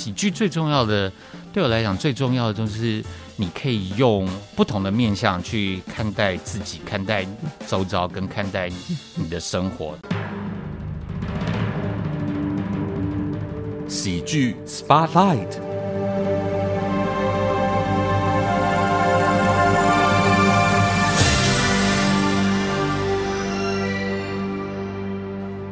[0.00, 1.12] 喜剧最重要的，
[1.52, 3.04] 对我来讲最重要的就是
[3.36, 4.26] 你可以用
[4.56, 7.26] 不同的面向去看待自己、看待
[7.66, 8.70] 周遭跟看待
[9.14, 9.94] 你的生活。
[13.86, 15.69] 喜剧 Spotlight。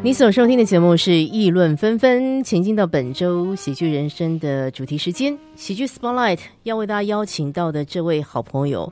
[0.01, 8.91] 你所收听的节目是议论纷纷，前进到本周喜剧人生的主题时间，喜剧 Spotlight 要为大家邀请到的这位好朋友，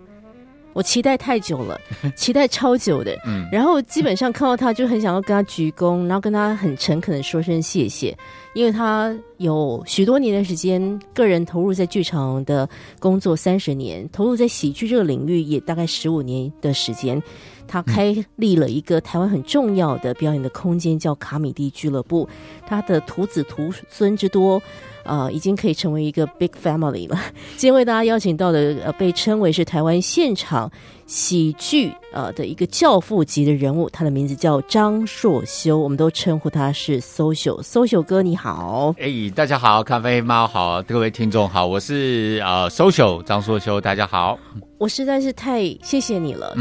[0.73, 1.80] 我期待太久了，
[2.16, 8.14] 期待超久的，嗯，然后基本上看到他就很想要跟他鞠躬，然后跟他很诚恳的说声谢谢，
[8.55, 17.23] 因为他有许多年的时间，个人投入在剧场的工作三十年，投入在喜剧这个领域也大概十五年的时间。
[17.69, 22.29] 他开立了一个台湾很重要的表演的空间，叫卡米蒂俱乐部。
[22.66, 24.61] 他的徒子徒孙之多，
[25.05, 27.19] 呃，已经可以成为一个 big family 了。
[27.56, 30.70] 今天为大家邀请到的，呃，被称为是台湾现场
[31.06, 38.95] 喜剧呃的一个教父级的人物，他的名字叫张硕修，我们都称呼他是 social social 哥，你好。
[38.98, 44.36] 哎，大家好，咖啡猫好，各位听众好，我是呃 social 张硕修，大家好。
[44.78, 46.55] 我实在是太谢谢你了。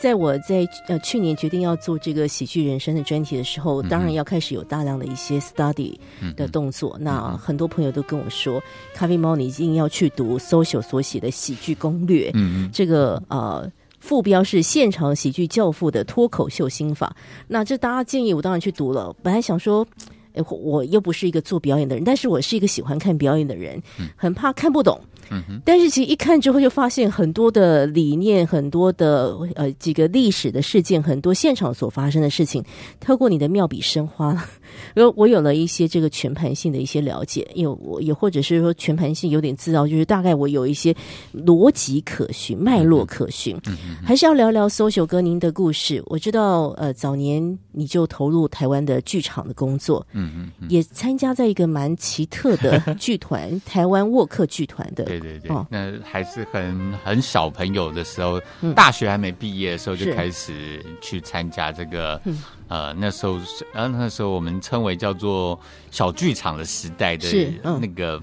[0.00, 5.94] 在我在呃去年决定要做这个喜剧人生的专题的时候，当然要开始有大量的一些 study
[6.34, 6.96] 的动作。
[7.00, 8.62] 那很多朋友都跟我说，
[8.94, 12.30] 咖啡猫你一定要去读 social 所写的喜剧攻略。
[12.34, 17.14] 嗯嗯，这个呃副标是现场喜剧教父的脱口秀心法。
[17.46, 19.14] 那这大家建议我当然去读了。
[19.22, 19.86] 本来想说，
[20.32, 23.82] 哎，我又不是一个做表演的人，但是我是一个喜欢看表演的人，
[24.16, 24.98] 很怕看不懂。
[25.30, 32.64] 嗯但是其实一看之后就发现很多的理念，很多的呃几个历史的事件，很多现场所发生的事情，
[33.00, 34.36] 透过你的妙笔生花。
[34.94, 40.94] 我我有了一些这个全盘性的一些了解，因为我也或者是说全盘性有点知道，就是大概我有一些
[41.34, 43.56] 逻辑可循、脉络可循。
[44.04, 46.02] 还是要聊聊 social 哥您的故事。
[46.06, 55.17] 我知道，呃，早年你就投入台湾的剧场的工作，嗯嗯，也参加在一个蛮奇特的剧团—— 台湾沃克剧团的。
[55.20, 58.40] 对对对，那还是很很小朋友的时候，
[58.74, 62.20] 大学还没毕业的时候就开始去参加这个。
[62.68, 65.58] 呃，那时候是，呃，那时候我们称为叫做
[65.90, 67.26] 小剧场的时代的
[67.62, 68.20] 那个，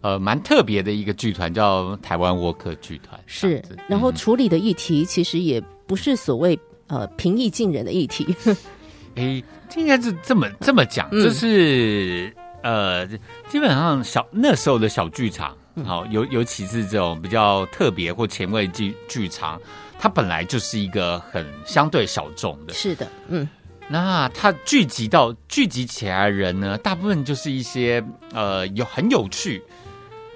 [0.00, 3.20] 呃，蛮特别的一个剧团，叫台湾沃克剧团。
[3.26, 6.58] 是，然后处理的议题其实也不是所谓
[6.88, 8.34] 呃平易近人的议题。
[9.14, 9.40] 哎，
[9.76, 12.34] 应该是这么这么讲，就是
[12.64, 13.06] 呃，
[13.48, 19.60] 基本上小那时候的小剧场，好，尤尤其是这种比较特别或前卫剧剧场，
[19.98, 22.74] 它本来就是一个很相对小众的。
[22.74, 23.48] 是的，嗯。
[23.90, 29.62] 那它聚集到聚集起来的人呢，大部分就是一些呃有很有趣，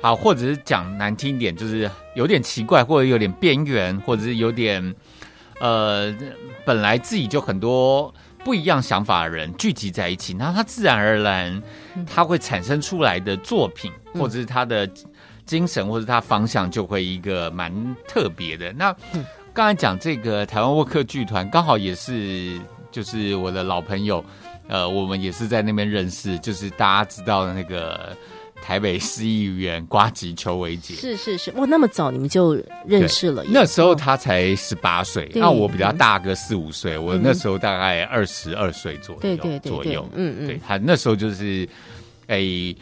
[0.01, 4.95] 好，或者是讲难听点，就是有点奇怪，或者有点边缘，或者是有点
[5.61, 6.11] 呃
[6.65, 11.63] 本来自己就很多不一样想法的人聚集在一起，那他自然而然
[12.07, 14.89] 他会产生出来的作品，或者是他的
[15.47, 17.73] 精神，或者他方向就会一个蛮
[18.09, 18.73] 特别的。
[18.73, 18.95] 那
[19.53, 22.59] 刚才讲这个台湾沃克剧团，刚好也是。
[22.91, 24.23] 就是我的老朋友，
[24.69, 26.39] 呃，我们也是在那边认识。
[26.41, 28.15] 就是大家知道的那个
[28.61, 32.53] 台北市议员瓜吉邱维杰，是是是，哇，那么早你们就
[32.87, 33.43] 认识了？
[33.49, 41.67] 那时候他才十八岁，那我比较大个四五岁，我那时候大概二十二岁左右，左右，嗯嗯，对他那时候就是，
[42.27, 42.75] 哎。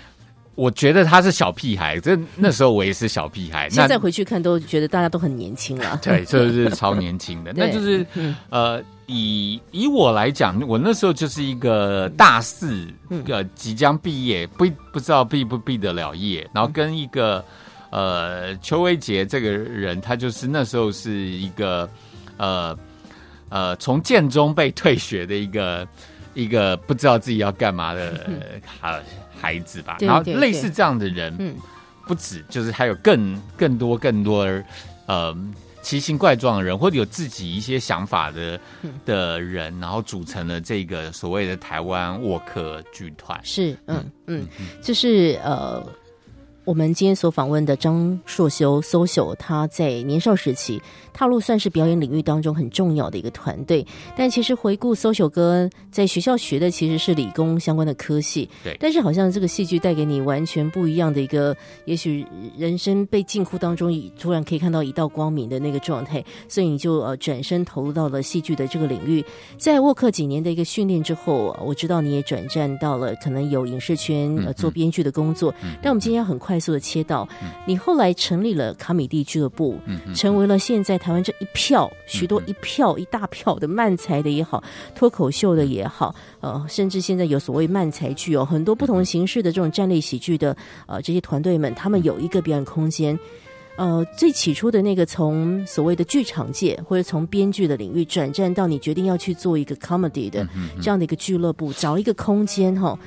[0.60, 3.66] 我觉得他是小屁孩，这那时候我也是小屁孩。
[3.72, 5.98] 现在回去看都觉得大家都很年轻了。
[6.04, 7.50] 对，这是超年轻的。
[7.56, 8.04] 那就是
[8.50, 12.86] 呃，以以我来讲，我那时候就是一个大四，
[13.26, 16.46] 呃，即将毕业，不不知道毕不毕得了业。
[16.52, 17.42] 然后跟一个
[17.88, 21.88] 呃邱威杰这个人，他就是那时候是一个
[22.36, 22.78] 呃
[23.48, 25.88] 呃从建中被退学的一个
[26.34, 28.28] 一个不知道自己要干嘛的
[28.78, 28.94] 好。
[29.40, 31.56] 孩子吧，然后类似这样的人，嗯，
[32.06, 34.46] 不止，就是还有更更多更多
[35.06, 35.36] 呃
[35.82, 38.60] 奇形怪状的人，或者有自己一些想法的
[39.04, 43.40] 的人，然后组成了这个所谓的台湾沃克剧团。
[43.42, 44.46] 是，嗯嗯，
[44.82, 45.82] 就是呃。
[46.70, 50.80] 我们今天所访问的张硕修 social，他在年少时期
[51.12, 53.84] 踏入算是表演领域当中很重要的一个团队。
[54.16, 58.76] 但其实回顾 social 哥在学校学的其实是理工相关的科系，对。
[58.78, 61.56] 但是好像这个戏剧带给你完全不一样的一个，
[61.86, 62.24] 也许
[62.56, 69.24] 人生被禁锢当中，突然可以看到一道光明的那个状态，所以你就呃转身投入到了戏剧的这个领域。
[69.58, 75.52] 在沃克几年的一个训练之后，我知道你也转战到了可能有影视圈呃做编剧的工作。
[75.82, 76.59] 但我们今天要很快。
[76.60, 77.26] 速的切到，
[77.66, 79.78] 你后来成立了卡米蒂俱乐部，
[80.14, 84.62] 成为了现在台湾这一票许多一票一大票的漫才的也好，
[84.94, 93.18] 脱口秀的也好，呃，甚至现在有所谓漫才剧哦，很多不同形式的这种站立喜剧的呃这些团队们，他们有一个表演空间。
[93.76, 100.46] 呃，最起初的那个从所谓的剧场界或者从编剧的领域转战到你决定要去做一个 comedy 的
[100.82, 102.98] 这样的一个俱乐部，找一个空间哈。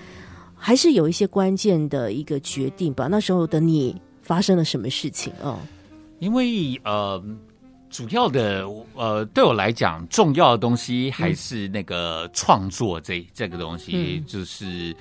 [0.66, 3.08] 还是有一些关键的一个决定吧。
[3.12, 5.60] 那时候的你发生了什么事情哦？
[6.20, 7.22] 因为呃，
[7.90, 8.66] 主要的
[8.96, 14.96] 呃，对我来讲，重要的东西还是那个创作这这个东西，就是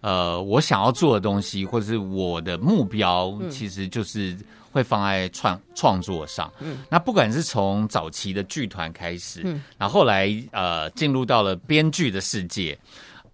[0.00, 4.34] 呃，我想要做的东西，或者是我的目标，其实就是
[4.72, 6.50] 会放在创创作上。
[6.58, 12.78] 嗯，那不管是从早期的剧团开始，嗯，然后来呃，进入到了编剧的世界。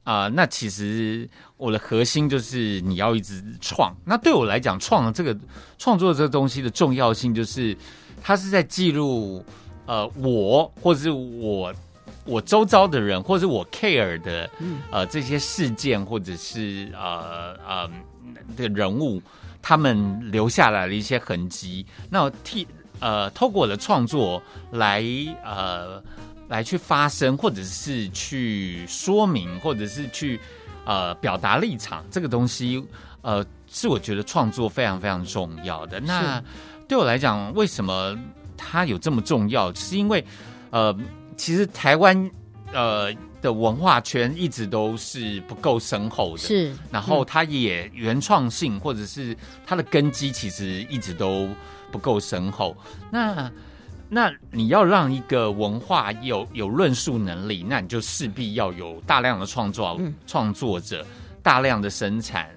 [0.09, 1.29] 啊，那其实
[1.59, 3.95] 我的核心就是你要一直创。
[4.07, 5.37] 那对我来讲，创这个
[5.77, 7.77] 创作这个东西的重要性，就是
[8.23, 9.45] 它是在记录
[9.85, 11.71] 呃我或者是我
[12.25, 14.49] 我周遭的人，或者是我 care 的
[14.91, 17.91] 呃这些事件，或者是呃呃
[18.57, 19.21] 的人物，
[19.61, 21.85] 他们留下来的一些痕迹。
[22.09, 22.67] 那替
[22.99, 25.05] 呃透过我的创作来
[25.45, 26.03] 呃。
[26.49, 30.41] 来去发声，或者是去说明，或者是去
[30.85, 32.83] 呃表达立场，这个东西
[33.23, 36.01] 呃是我觉得创作非常非常重要的。
[36.01, 36.43] 那
[36.89, 38.19] 对我来讲，为什么
[38.57, 39.73] 它有这么重要？
[39.75, 40.25] 是因为
[40.71, 40.97] 呃，
[41.37, 42.31] 其实台湾
[42.73, 46.73] 呃的文化圈一直都是不够深厚的，是。
[46.91, 49.37] 然后它也原创性，或者是
[49.67, 51.49] 它的根基，其实一直都
[51.93, 52.77] 不够深厚。
[53.11, 53.51] 那
[54.09, 61.07] 那你要让一个文化有有论述能力，那你就势必要有大量的创作创作者，
[61.43, 62.49] 大量的生产，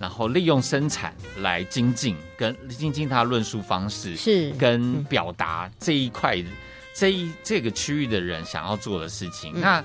[0.00, 4.50] 然后利用生产来精进跟精进他论述方式，是。
[4.52, 6.36] 跟表达这一块
[6.94, 9.52] 这一这个区域的人想要做的事情。
[9.60, 9.84] 那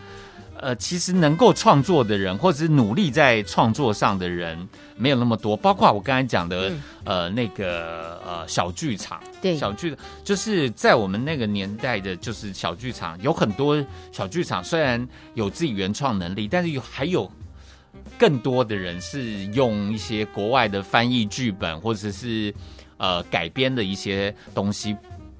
[0.60, 5.58] 呃，其实能够创作的人，或者是努力在创作上的人，没有那么多。
[5.58, 6.72] 包括我刚才讲的，
[7.04, 17.32] 呃，那个呃小剧场，对，小剧就是在我们那个年代的，就是小剧场有很多小剧场，虽然有自己原创能力，但是有还有
[18.20, 22.54] 更多的人是用一些国外的翻译剧本，或者是
[22.98, 24.96] 呃改编的一些东西，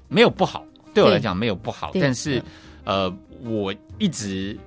[0.08, 2.42] 没有不好，对我来讲没有不好，但是
[2.82, 3.14] 呃，
[3.44, 4.58] 我一直。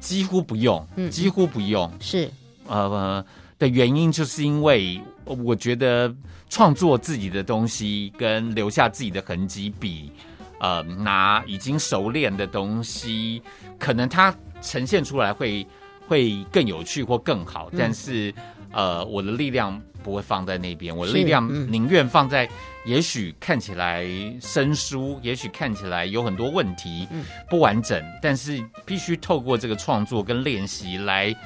[0.00, 2.28] 几乎不用，几乎不用，是。
[2.66, 3.24] 呃
[3.58, 6.12] 的原因，就是因为我觉得
[6.48, 10.10] 创作自己的东西跟留下自己的痕迹，比
[10.58, 13.42] 呃拿已经熟练的东西，
[13.78, 15.66] 可能它呈现出来会
[16.08, 18.32] 会更有趣或更好，但是
[18.72, 22.48] 呃我的力量不会放在那边，我的力量宁愿放在。
[22.86, 24.06] 也许看起来
[24.40, 27.06] 生疏，也许看起来有很多问题，
[27.50, 31.36] 不完整，但是必须透过这个创作跟练习来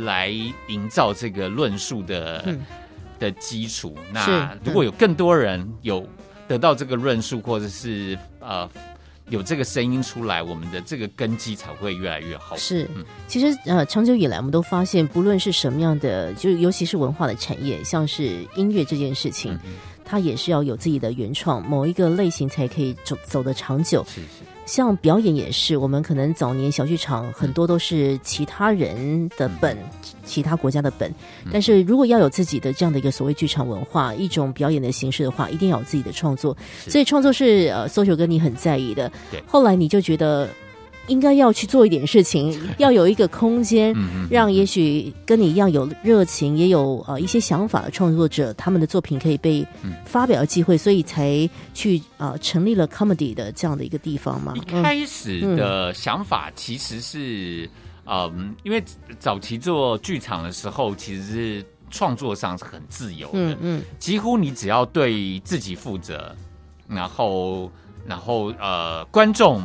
[0.00, 0.28] 来
[0.68, 2.54] 营造这个论述的
[3.18, 3.96] 的基础。
[4.12, 6.06] 那如果有更多人有
[6.46, 8.68] 得到这个论述，或者是呃
[9.28, 12.56] 有这个声音出来，我们的这个根基才会越来越好。
[12.56, 12.88] 是，
[13.26, 19.58] 其实呃长久以来，我们都发现，不论是什么样的，就尤其是文化的产业，像是音乐这件事情。
[20.04, 24.04] 它也是要有自己的原创，某一个类型才可以走走得长久。
[24.06, 24.28] 是是，
[24.64, 29.76] 像表演也是，我们可能早年小剧场很多都是其他人的本，
[30.24, 31.12] 其他国家的本。
[31.52, 36.56] 但是如果要有自己的这样的一个所谓剧场文化，一种表演的形式的话，一定要有自己的创作。
[36.88, 39.10] 所以创作是呃，搜求哥你很在意的。
[39.46, 40.48] 后来你就觉得。
[41.08, 43.94] 应该要去做一点事情，要有一个空间，
[44.30, 49.66] 让也许跟你一样有热情、也有呃一些想法的创作者，他们的作品可以被
[50.04, 54.54] 发表的机会，所以才去呃成立了 comedy 的这样的一个地方嘛。
[54.56, 57.68] 一开始的想法其实是，
[58.06, 58.82] 嗯，因为
[59.18, 66.34] 早期做剧场的时候，其实是创作上是很自由的，嗯嗯，几乎你只要对自己负责，
[66.86, 67.70] 然后
[68.06, 69.60] 然后呃观众。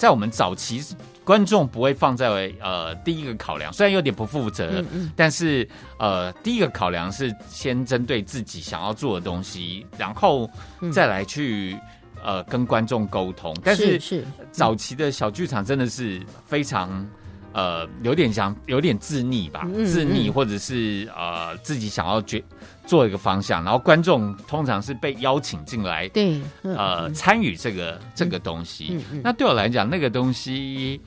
[0.00, 0.82] 在我们早期，
[1.24, 4.82] 观众不会放在呃第一个考量，虽然有点不负责，
[5.14, 10.48] 但是呃第一个考量是先针对自己想要做的东西，然后
[10.90, 11.76] 再来去
[12.24, 13.54] 呃跟观众沟通。
[13.62, 17.06] 但是是早期的小剧场真的是非常
[17.52, 22.42] 呃有点想有点自逆吧，自逆或者是呃自己想要决
[22.86, 28.98] 做一个方向，然后观众通常是被邀请进来，对，呃参与这个这个东西。
[29.22, 31.00] 那对我来讲，那个东西。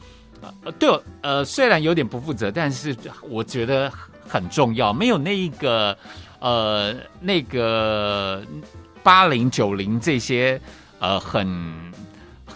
[0.66, 0.90] 呃，对，
[1.22, 2.94] 呃，虽然有点不负责，但是
[3.30, 3.90] 我觉得
[4.28, 4.92] 很重要。
[4.92, 5.98] 没有那一个，
[6.40, 8.44] 呃，那个
[9.02, 10.60] 八零九零这些，
[11.00, 11.48] 呃，很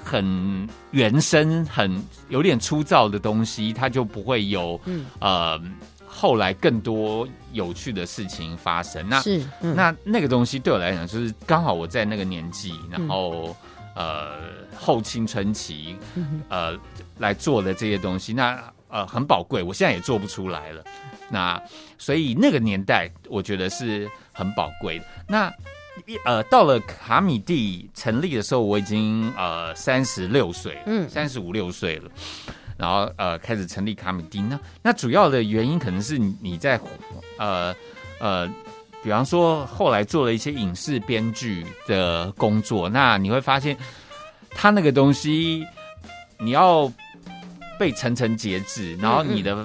[0.07, 5.61] 很原生、很有点粗糙的东西，它就不会有，嗯呃，
[6.05, 9.07] 后来更多有趣的事情发生。
[9.09, 13.55] 那是，那那个东西对我来讲，就是刚好我在那个年纪，然后
[13.95, 14.37] 呃，
[14.75, 15.97] 后青春期，
[16.47, 16.77] 呃。
[17.19, 20.83] 来做的这些东西，那呃很宝贵，我现在也做不出来了。
[21.31, 21.59] 那
[21.97, 25.05] 所以那个年代，我觉得是很宝贵的。
[25.27, 25.51] 那
[26.25, 32.09] 呃到了卡米蒂成立的时候，我已经呃三十六岁，嗯，三十五六岁了。
[32.77, 36.79] 然后呃开始成立卡米蒂，那那主要的原因可能是你在
[37.37, 37.75] 呃
[38.19, 38.47] 呃，
[39.03, 43.75] 比方说后来做了一些影视编剧的工作，那你会发现
[44.51, 45.65] 他那个东西
[46.39, 46.91] 你要。
[47.79, 49.55] 被层层节制，然后你的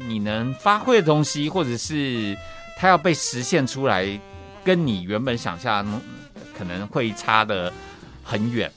[0.00, 2.36] 你能发挥的东西，或者是
[2.76, 4.04] 他要被实现出来，
[4.64, 5.86] 跟你原本想象
[6.56, 7.72] 可能会差的
[8.22, 8.70] 很远。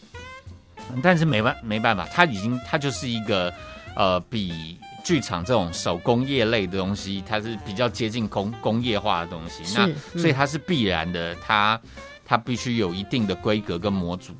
[1.01, 3.51] 但是没办没办法，它已经它就是一个
[3.95, 9.63] 呃，比剧场这种手工业类的东西，它是比较接近工工业化的东西。
[9.75, 11.79] 那所以它是必然的，它
[12.25, 14.33] 它必须有一定的规格跟模组。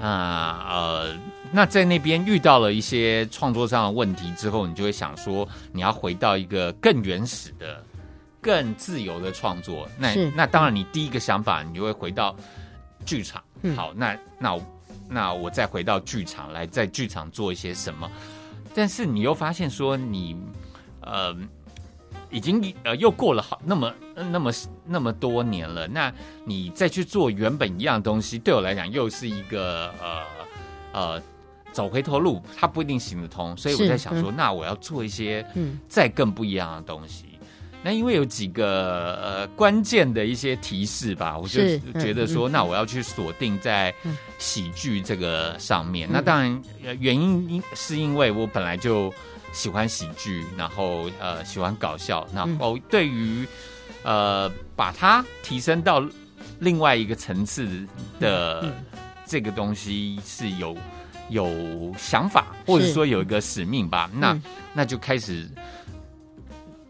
[0.00, 1.16] 啊呃，
[1.52, 7.82] 那在那边遇到了一些创作上的问题之后，你就会想说，你要回到一个更原始的、
[8.46, 9.88] 更自由的创作。
[9.98, 12.34] 那那当然，你第一个想法，你就会回到
[13.04, 13.42] 剧场。
[13.74, 14.56] 好，那那
[15.08, 18.08] 那我再回到剧场来，在剧场做一些什么？
[18.72, 20.36] 但是你又发现说，你
[21.00, 21.36] 呃。
[22.28, 24.52] 已经呃又过了好那么那么
[24.84, 26.12] 那么多年了，那
[26.44, 30.22] 你再去做原本一样东西，对我来讲又是一个呃
[30.92, 31.22] 呃
[31.72, 33.56] 走回头路，它不一定行得通。
[33.56, 35.46] 所以我在想说，那我要做一些
[35.88, 37.25] 再更不一样的东西。
[37.86, 41.60] 那因为有几个呃关键的一些提示吧，我就
[42.00, 43.94] 觉得说，那我要去锁定在
[44.38, 46.08] 喜剧这个上面。
[46.10, 46.62] 那当然
[46.98, 49.14] 原因因是因为我本来就。
[49.52, 53.46] 喜欢喜剧，然后呃喜欢搞笑，然后对于
[54.02, 56.06] 呃把它提升到
[56.58, 57.66] 另外一个层次
[58.20, 58.70] 的
[59.24, 60.76] 这个东西是有
[61.30, 64.10] 有想法，或者说有一个使命吧。
[64.12, 64.38] 那
[64.74, 65.48] 那就开始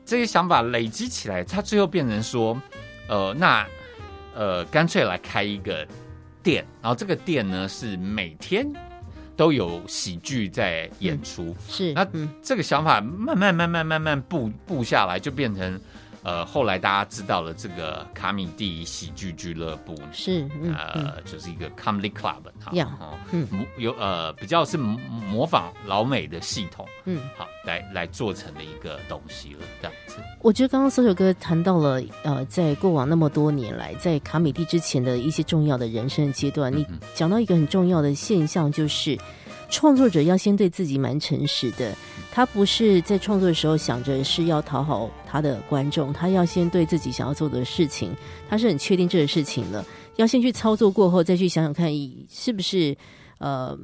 [0.07, 2.59] 这些想法累积起来，它最后变成说，
[3.09, 3.67] 呃，那
[4.35, 5.87] 呃干脆来开一个
[6.43, 8.67] 店，然后这个店呢是每天。
[9.37, 12.09] 都有喜剧在演出，是那
[12.43, 15.79] 这个想法慢慢慢慢慢慢布布下来，就变成
[16.27, 20.45] 呃后来大家知道了这个卡米蒂喜剧俱乐部是
[20.77, 22.73] 呃就是一个 comedy club 哈，
[23.31, 23.47] 嗯
[23.79, 30.17] 有呃比较是模仿老美的系统，嗯好来来做成的一个东西了这样子。
[30.41, 39.17] 我觉得刚刚搜首哥谈到了呃在过往那么多年来在卡米蒂之前的一些重要的人生阶段，你讲到一个很重要的现象就是。
[39.69, 41.95] 创作者要先对自己蛮诚实的，
[42.31, 48.15] 他不是在创作的时候想着是要讨好他的观众，他要先对自己想要做的事情，
[48.49, 49.85] 他是很确定这个事情的，
[50.17, 51.91] 要先去操作过后，再去想想看
[52.31, 52.97] 是不是
[53.39, 53.79] 呃。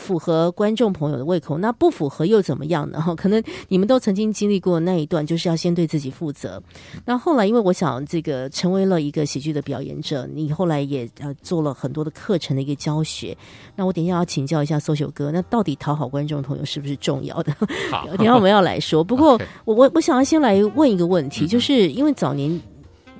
[0.00, 3.00] 符合观众朋友的胃口，那不符合又怎么样呢？
[3.00, 6.60] 哈，可能你们都曾经经历过那一段，就是要先对自己负责。
[7.04, 13.36] 那后来，因为我想这个成为了一个喜剧的表演者，你后来也呃做了很多的课程的一个教学。
[13.76, 17.54] 那我等一下要请教一下搜秀哥，那到底讨好观众朋友是不是重要的？
[17.90, 19.04] 好，等下我们要来说。
[19.04, 22.60] 不过，我我我想要先来问一个问题，就是因为早年。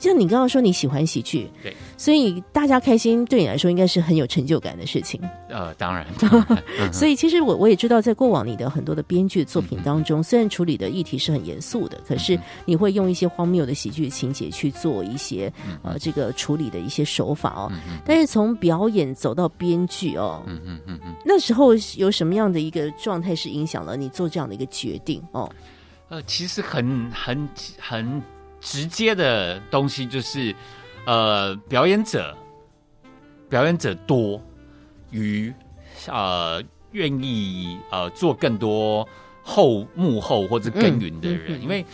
[0.00, 5.20] 就你刚刚说你喜欢喜剧，对，所以大家开心对你来说应该是很有成就感的事情。
[5.50, 6.06] 呃，当然，
[6.90, 15.52] 所以其实我我也知道，在过往你的很多的编剧作品当中，虽然处理的议题是很严肃的，可是你会用一些荒谬的喜剧情节去做一些
[15.82, 17.70] 呃这个处理的一些手法哦。
[18.04, 25.50] 但是从表演走到编剧哦，嗯嗯嗯嗯，那时候有什么样的一个状态是影响了你做这样的一个决定哦？
[26.08, 27.46] 呃，其实很很
[27.78, 28.22] 很。
[28.60, 30.54] 直接的东西就是，
[31.06, 32.36] 呃，表演者，
[33.48, 34.40] 表演者多
[35.10, 35.52] 于
[36.06, 36.62] 呃
[36.92, 39.08] 愿意呃做更多
[39.42, 41.84] 后幕后或者耕耘的人，嗯嗯嗯因为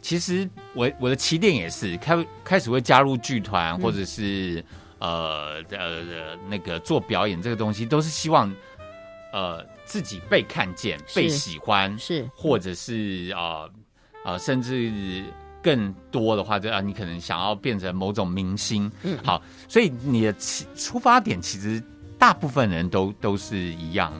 [0.00, 3.80] 其实我我的起点也是开开始会加入剧团，嗯。
[3.80, 4.64] 或者是
[4.98, 8.52] 呃呃那个做表演这个东西，都是希望
[9.32, 12.28] 呃自己被看见、被喜欢，是。
[12.34, 13.70] 或者是呃
[14.24, 15.24] 呃，甚至
[15.62, 18.90] 更多的话，就啊，你可能想要变成某种明星。
[19.02, 19.16] 嗯。
[19.24, 21.82] 好，所以你的起出发点其实
[22.18, 24.18] 大部分人都都是一样的，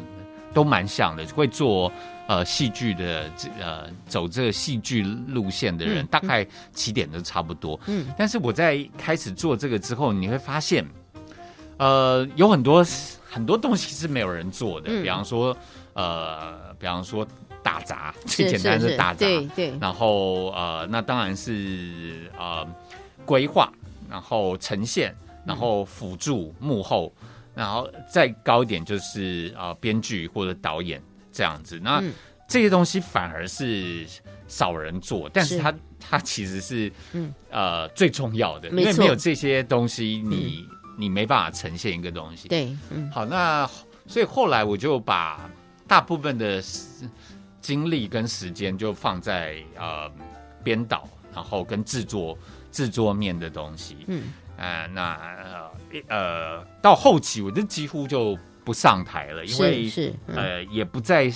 [0.55, 1.91] 都蛮像的，会做
[2.29, 6.07] 呃戏剧的这呃走这个戏剧路线的人，嗯。
[6.07, 7.79] 大概起点都差不多。
[7.87, 8.07] 嗯。
[8.17, 10.87] 但是我在开始做这个之后，你会发现，
[11.79, 12.87] 呃，有很多
[13.29, 15.03] 很多东西是没有人做的，嗯。
[15.03, 15.57] 比方说，
[15.95, 17.27] 呃，比方说
[17.63, 22.67] 打杂，最简单是是打杂，对对，然后呃，那当然是呃
[23.25, 23.73] 规划，
[24.11, 25.15] 然后呈现，
[25.47, 27.13] 然后辅助幕后，
[27.55, 31.03] 然后再高一点就是呃编剧或者导演
[31.33, 31.81] 这样子。
[31.83, 32.13] 那、嗯。
[32.49, 34.05] 这些东西反而是
[34.47, 35.63] 少人做，但是是。
[35.63, 42.49] 它它其实是嗯呃最重要的，因为没有这些东西，你、你没办法呈现一个东西。
[42.49, 43.11] 对，嗯。
[43.11, 43.67] 好，那
[44.07, 45.49] 所以后来我就把
[45.89, 47.09] 大部分的时
[47.63, 50.11] 精力跟时间就放在呃
[50.63, 52.37] 编导，然后跟制作
[52.71, 53.97] 制作面的东西。
[54.09, 54.25] 嗯。
[54.59, 55.71] 呃，那呃
[56.09, 60.37] 呃到后期我就几乎就不上台了，因为是是嗯。
[60.37, 61.33] 呃也不在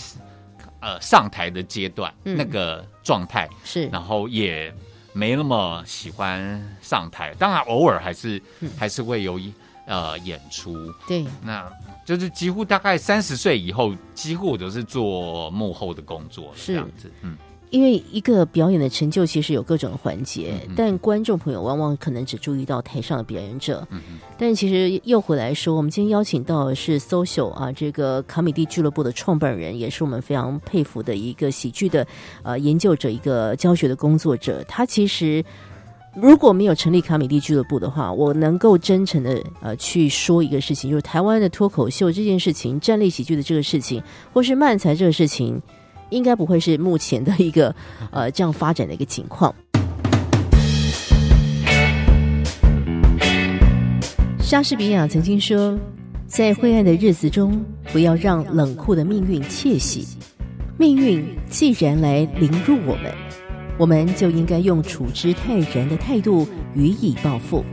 [0.81, 2.37] 呃上台的阶段、嗯。
[2.37, 3.87] 那个状态，是。
[3.87, 4.73] 然后也
[5.13, 8.71] 没那么喜欢上台，当然偶尔还是、嗯。
[8.77, 9.53] 还是会有一
[9.87, 10.77] 呃演出。
[11.09, 11.67] 对，那
[12.05, 17.11] 就是几乎大概三十岁以后，几乎我都是做幕后的工作是这样子。
[17.23, 17.37] 嗯，
[17.71, 23.87] 因为一个表演的成就其实有各种环节，但观众朋友往往可能只注意到台上的表演者。
[23.91, 32.07] 嗯嗯但其实又回来说，我们今天邀请到的是 social 啊，这个卡米蒂俱乐部的创办人，也是我们非常佩服的一个喜剧的
[32.43, 34.63] 呃研究者，一个教学的工作者。
[34.69, 35.45] 他其实
[36.19, 45.61] 如果没有成立卡米蒂俱乐部的话，我能够真诚的呃去说一个事情，就是台湾的脱口秀这件事情、站立喜剧的这个事情，或是漫才这个事情，
[46.09, 47.75] 应该不会是目前的一个
[48.11, 49.55] 呃这样发展的一个情况。
[54.41, 55.79] 莎士比亚曾经说
[56.27, 60.07] ：“在灰暗的日子中，不要让冷酷的命运窃喜。
[60.79, 63.13] 命运既然来凌辱我们，
[63.79, 67.65] 我们就应该用处之泰然的态度予以报复。”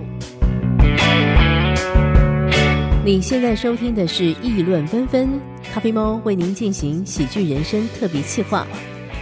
[3.05, 5.27] 你现在收听的是《议论纷纷》，
[5.73, 8.65] 咖啡猫为您进行喜剧人生特别企划。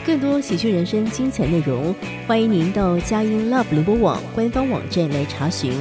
[0.06, 1.96] 更多喜剧人生精彩内容，
[2.28, 5.72] 欢迎您到佳音 Love 联播网官方网站来查询。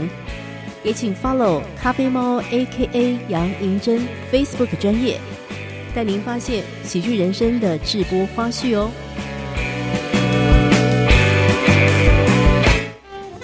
[0.82, 4.00] 也请 follow 咖啡猫 A.K.A 杨银珍
[4.32, 5.20] Facebook 专业，
[5.94, 8.90] 带您发现喜剧人生的直播花絮哦。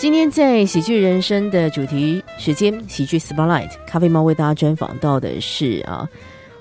[0.07, 6.09] 今天在喜剧人生的主题时间，喜剧 Spotlight，咖啡猫为大家专访到的是啊，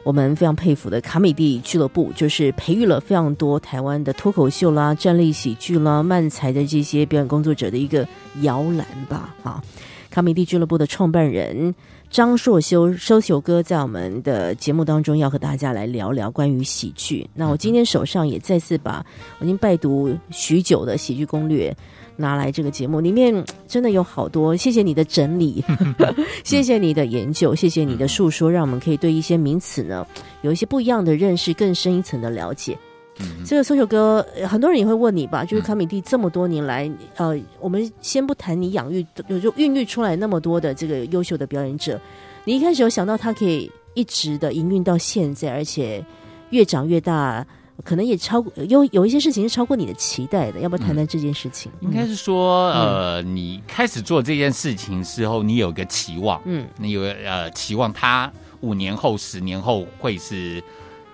[0.03, 8.08] 我们非常佩服的卡米蒂俱乐部，就是培育了非常多台湾的脱口秀啦、站立喜剧啦、漫才的这些表演工作者的一个
[8.41, 9.63] 摇篮吧，啊。
[10.10, 11.75] 卡米蒂俱乐部的创办人
[12.10, 17.29] 张硕修收球哥在我们的节目当中要和大家来聊聊关于喜剧。
[17.36, 19.05] 那我今天手上也再次把
[19.38, 21.75] 我已经拜读许久的喜剧攻略
[22.17, 24.56] 拿来这个节目，里面真的有好多。
[24.56, 25.63] 谢谢你的整理，
[26.43, 30.06] 谢谢你的研究，谢谢你的述说，让我们可以对一些名词呢
[30.41, 32.78] 有一些不一样的认识，更深一层的了解。
[33.19, 41.97] 嗯这个搜球哥，呃很多人也会问你吧，就是卡米蒂这么多年来，呃，我们先不谈你养育，就就孕育出来那么多的这个优秀的表演者，
[42.43, 46.04] 你一开始有想到他可以一直的营运到现在，而且
[46.49, 47.47] 越长越大，
[47.83, 51.71] 可能也超过有有一些事情是超过你的期待的，要不要谈谈这件事情？
[51.81, 56.65] 应该是说，呃，你开始做这件事情之后，你有个期望，嗯。
[56.77, 60.63] 你有呃期望，它五年后、十年后会是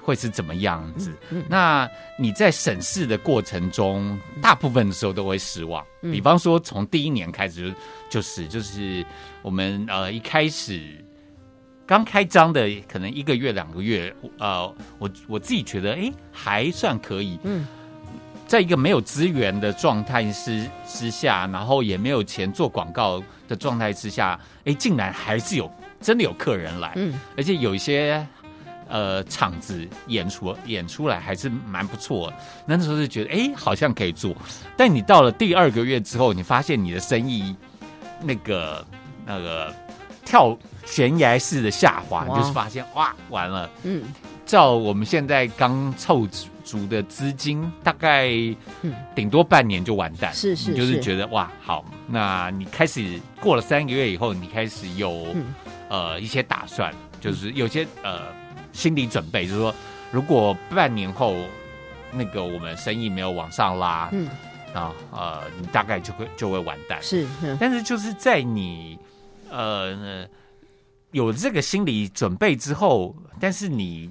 [0.04, 1.12] 会是怎么样子？
[1.32, 5.84] 嗯那你在审视的过程中，大部分的时候都会失望。
[6.04, 6.12] 嗯。
[6.12, 7.76] 比方说，从第一年开始就
[8.10, 9.04] 就是就是
[9.42, 11.04] 我们呃一开始
[11.92, 17.38] 刚开张的，可能一个月两个月，呃，我我自己觉得哎还算可以。
[17.44, 17.68] 嗯
[18.48, 28.26] 在一个没有资源的状态之之下，然后也没有钱做广告的状态之下，哎，竟然还是有真的有客人来，嗯而且有一些
[28.88, 32.38] 呃场子演出演出来还是蛮不错的。
[32.66, 34.34] 那时候就觉得哎，好像可以做。
[34.78, 37.54] 但你到了第二个月之后，你发现你的生意
[38.22, 38.86] 那个
[39.26, 39.74] 那个
[40.26, 43.70] 跳悬崖式的下滑，你就是发现哇，完了。
[43.84, 44.04] 嗯
[44.46, 46.28] 照我们现在刚凑
[46.62, 48.28] 足的资金，大概
[48.82, 50.34] 嗯顶多半年就完蛋。
[50.34, 55.54] 是是你就是是觉得哇，好，那你开始过了三个月以后，你开始有、嗯
[55.88, 58.24] 呃一些打算，就是有些呃
[58.74, 59.74] 心理准备，就是说，
[60.12, 61.36] 如果半年后
[62.12, 64.28] 那个我们生意没有往上拉，嗯，
[64.74, 66.98] 啊呃，你大概就会就会完蛋。
[67.02, 68.98] 是，嗯但是就是在你
[69.52, 70.28] 呃
[71.12, 74.10] 有这个心理准备之后，但是你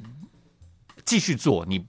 [1.04, 1.84] 继续做，你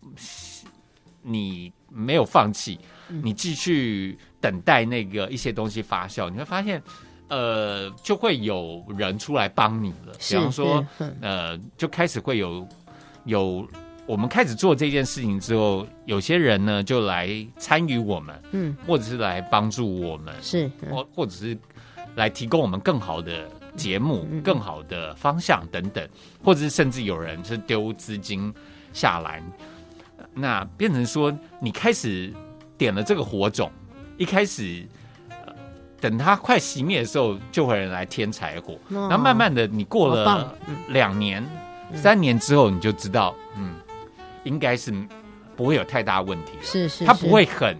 [1.21, 6.81] 你没有放弃，你继续等待那个一些东西发酵，你会发现，
[7.27, 10.13] 呃，就会有人出来帮你了。
[10.17, 10.85] 比方说，
[11.19, 12.65] 呃，就开始会有
[13.25, 13.67] 有
[14.07, 20.89] 我们开始做这件事情之后，有些人呢就来参与我们，嗯，或者是来帮助我们，是，嗯。
[20.89, 21.57] 或或者是
[22.15, 26.07] 来提供我们更好的节目、嗯更好的方向等等，
[26.43, 28.53] 或者是甚至有人是丢资金
[28.93, 29.41] 下来，
[30.33, 32.33] 那变成说你开始
[32.77, 33.71] 点了这个火种，
[34.17, 34.85] 一开始。
[35.45, 35.53] 呃
[36.01, 38.73] 等它快熄灭的时候，就会有人来添柴火。
[38.89, 41.47] 哦然后慢慢的，你过了两年、
[41.93, 43.75] 三年之后，你就知道，嗯，
[44.43, 44.91] 应该是
[45.55, 46.63] 不会有太大问题了。
[46.63, 47.77] 是是，它不会很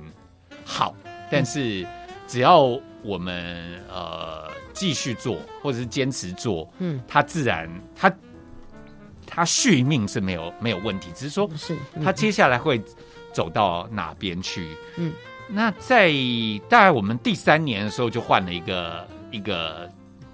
[0.64, 0.96] 好，
[1.32, 1.84] 但是
[2.28, 8.12] 只要我们呃继续做，或者是坚持做，嗯，它自然它
[9.26, 12.82] 它续命是没有没有问题，只是说是，嗯它接下来会
[13.34, 14.76] 走到哪边去。
[14.98, 15.14] 嗯，
[15.48, 16.12] 那在
[16.70, 19.90] 大概我们第三年的时候，就换了一个一个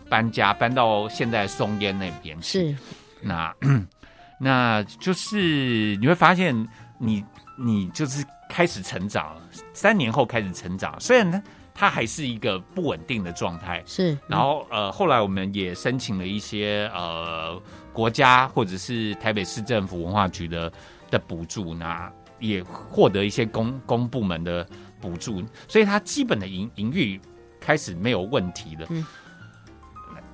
[0.10, 2.42] 搬家，搬到现在松烟那边。
[2.42, 2.76] 是
[3.22, 3.54] 那
[4.40, 6.56] 那就是你会发现
[7.00, 7.24] 你，
[7.58, 9.42] 你就是开始成长了。
[9.74, 11.42] 三年后开始成长，虽然呢，
[11.80, 13.84] 它还是一个不稳定的状态。
[13.86, 17.62] 是，然后呃，后来我们也申请了一些呃
[17.94, 20.74] 国家或者是台北市政府文化局的
[21.12, 24.68] 的补助，那也获得一些公公部门的
[25.00, 27.22] 补助，所以它基本的营营运
[27.60, 28.88] 开始没有问题了。
[28.90, 29.06] 嗯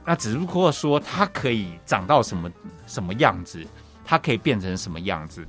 [0.06, 2.52] 那只不过说它可以长到什么
[2.86, 3.66] 什么样子，
[4.04, 5.48] 它可以变成什么样子。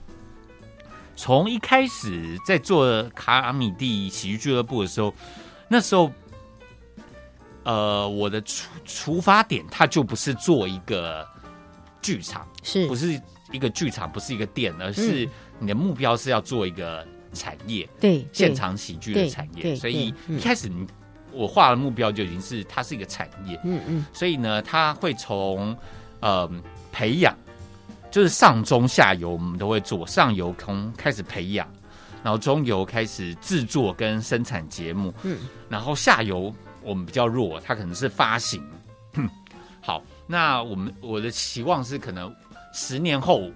[1.16, 5.12] 从一开始在做卡米蒂喜剧俱乐部的时候，
[5.74, 6.08] 那时候，
[7.64, 11.26] 呃，我的出出发点，它就不是做一个
[12.00, 12.86] 剧场，是。
[12.86, 18.28] 不是一个剧场，不是一个店，而是你的目标是要做一个产业，对对。
[18.32, 19.74] 现场喜剧的产业。
[19.74, 20.86] 所以一开始你
[21.32, 24.06] 我画的目标就已经是它是一个产业，嗯嗯。
[24.12, 25.76] 所以呢，它会从
[26.20, 26.48] 呃
[26.92, 27.36] 培养，
[28.12, 31.68] 就是上中下游我们都会做，上游从开始培养，
[32.24, 38.60] 然后中游开始制作跟生产节目，嗯，然后下游我们比较弱，它可能是发行。
[39.80, 42.34] 好，那我们我的期望是可能
[42.72, 43.48] 十年后。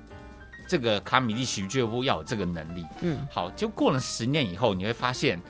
[0.70, 5.40] 这个卡米利喜剧俱乐部要有这个能力，嗯，好，就过了十年以后，你会发现，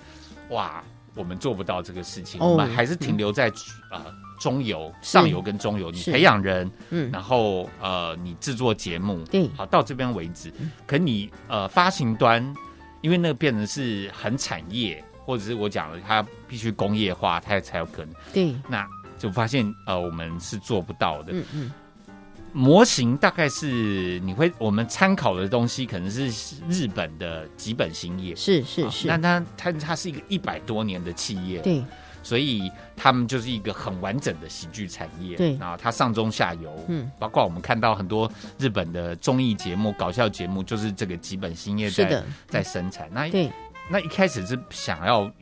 [0.50, 0.80] 哇，
[1.16, 3.48] 我们做不到这个事情，哦我们还是停留在
[3.90, 7.10] 啊、呃中游、上游跟中游，你培养人，嗯。
[7.10, 9.50] 然后呃，你制作节目，对。
[9.56, 10.52] 好到这边为止。
[10.86, 12.54] 可你呃发行端，
[13.00, 18.14] 因为那个变成是很产业，或者是我讲了，它必须工业化，它才有可能。
[18.32, 18.86] 对，那
[19.18, 21.32] 就发现呃，我们是做不到的。
[21.32, 21.72] 嗯嗯
[22.50, 26.28] 模型大概是你会我们参考的东西，可能是
[26.66, 28.34] 日本的几本兴业。
[28.34, 31.84] 是是是，那它它它是一个一百多年的企业，对
[32.28, 35.34] 所以他们就是一个很完整的喜剧产业。
[35.34, 43.08] 对然后它上中下游，嗯，包括我们看到很多日本的综艺节目、搞笑节目，就是这个吉本兴业在的，在生产。
[43.10, 43.50] 那对
[43.88, 45.32] 那一开始是想要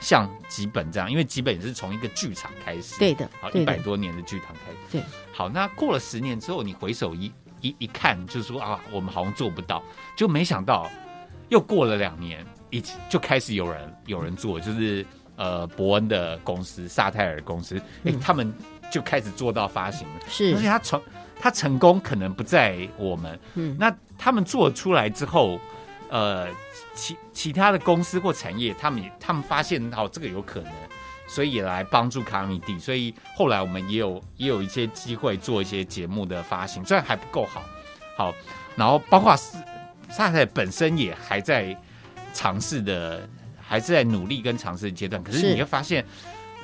[0.00, 4.78] 像吉本这样，因为吉本也是从一个剧场开始，对的好，一百多年的剧场开始。
[4.92, 9.82] 对，好，那过了十年之后，你回首一一一看，就是说啊，我们好像做不到，
[10.16, 10.88] 就没想到
[11.48, 15.04] 又过了两年，一起就开始有人有人做，就是
[15.36, 18.52] 呃伯恩的公司萨泰尔公司，哎、嗯他们
[18.90, 20.54] 就开始做到发行了，是。
[20.54, 21.02] 而且他成
[21.38, 23.76] 他成功可能不在我们，嗯。
[23.78, 25.60] 那他们做出来之后，
[26.08, 26.48] 呃，
[26.94, 30.72] 其其他的公司或产业，他们也他们发现哦这个有可能，
[31.26, 32.78] 所以也来帮助卡米蒂。
[32.78, 37.62] 所以后来我们也有也有一些机会做一些节目的发行，虽然还不够好，
[38.16, 38.34] 好，
[38.74, 39.58] 然后包括萨
[40.08, 41.76] 萨泰本身也还在
[42.32, 43.28] 尝试的，
[43.66, 45.22] 还是在努力跟尝试的阶段。
[45.22, 46.04] 可是是你会发现，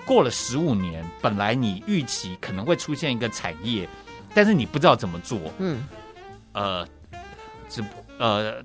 [0.05, 3.89] 过了十五年，本来你预期可能会出现一个产业，
[4.35, 5.87] 但是你不知道怎么做，嗯
[6.53, 6.87] 呃，
[7.69, 7.83] 只
[8.19, 8.63] 呃，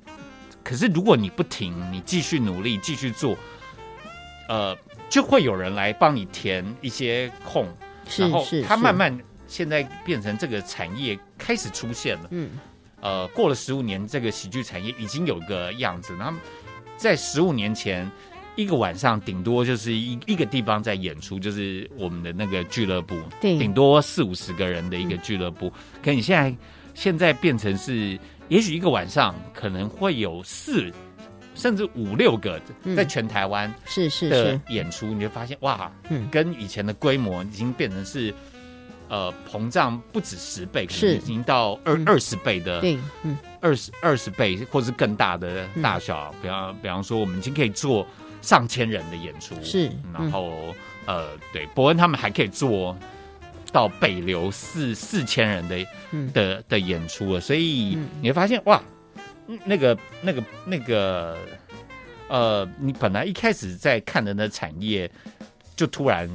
[0.63, 3.37] 可是如果你不停，你继续努力，继续做，
[4.49, 4.77] 呃，
[5.09, 7.65] 就会有人来帮你填一些空，
[8.17, 12.51] 然后是是，是它慢慢现在变成这个产业开始出现了，嗯
[12.99, 16.15] 呃，过了十五年，这个喜剧产业已经有个样子。
[16.17, 16.37] 那么
[16.97, 18.09] 在十五年前，
[18.55, 25.71] 一个晚上顶多就是一一个地方在演出，就是我们的那个俱乐部，对顶多四五十个人的一个俱乐部。
[26.03, 26.57] 可你现在
[26.93, 28.17] 现在变成是，
[28.49, 30.91] 也许一个晚上可能会有四
[31.53, 32.59] 甚至五六个
[32.95, 38.33] 在全台湾是是的是，演出，你就发现哇，嗯跟以前的规模已经变成是。
[39.09, 41.07] 呃，膨胀不止十倍，可是。
[41.13, 42.03] 能已经到二嗯。
[42.05, 43.37] 二十倍的对，嗯。
[43.61, 48.05] 二十二十倍或是更大的大小，比方比方说，我们已经可以做
[48.41, 50.73] 上千人的演出，是然后、
[51.05, 52.97] 呃，对，伯恩他们还可以做
[53.71, 56.31] 到北流四四千人的嗯。
[56.33, 58.07] 的的演出了，所以嗯。
[58.21, 58.81] 你会发现哇，
[59.47, 61.37] 嗯那个那个那个
[62.27, 65.09] 呃，你本来一开始在看的那产业，
[65.75, 66.29] 就突然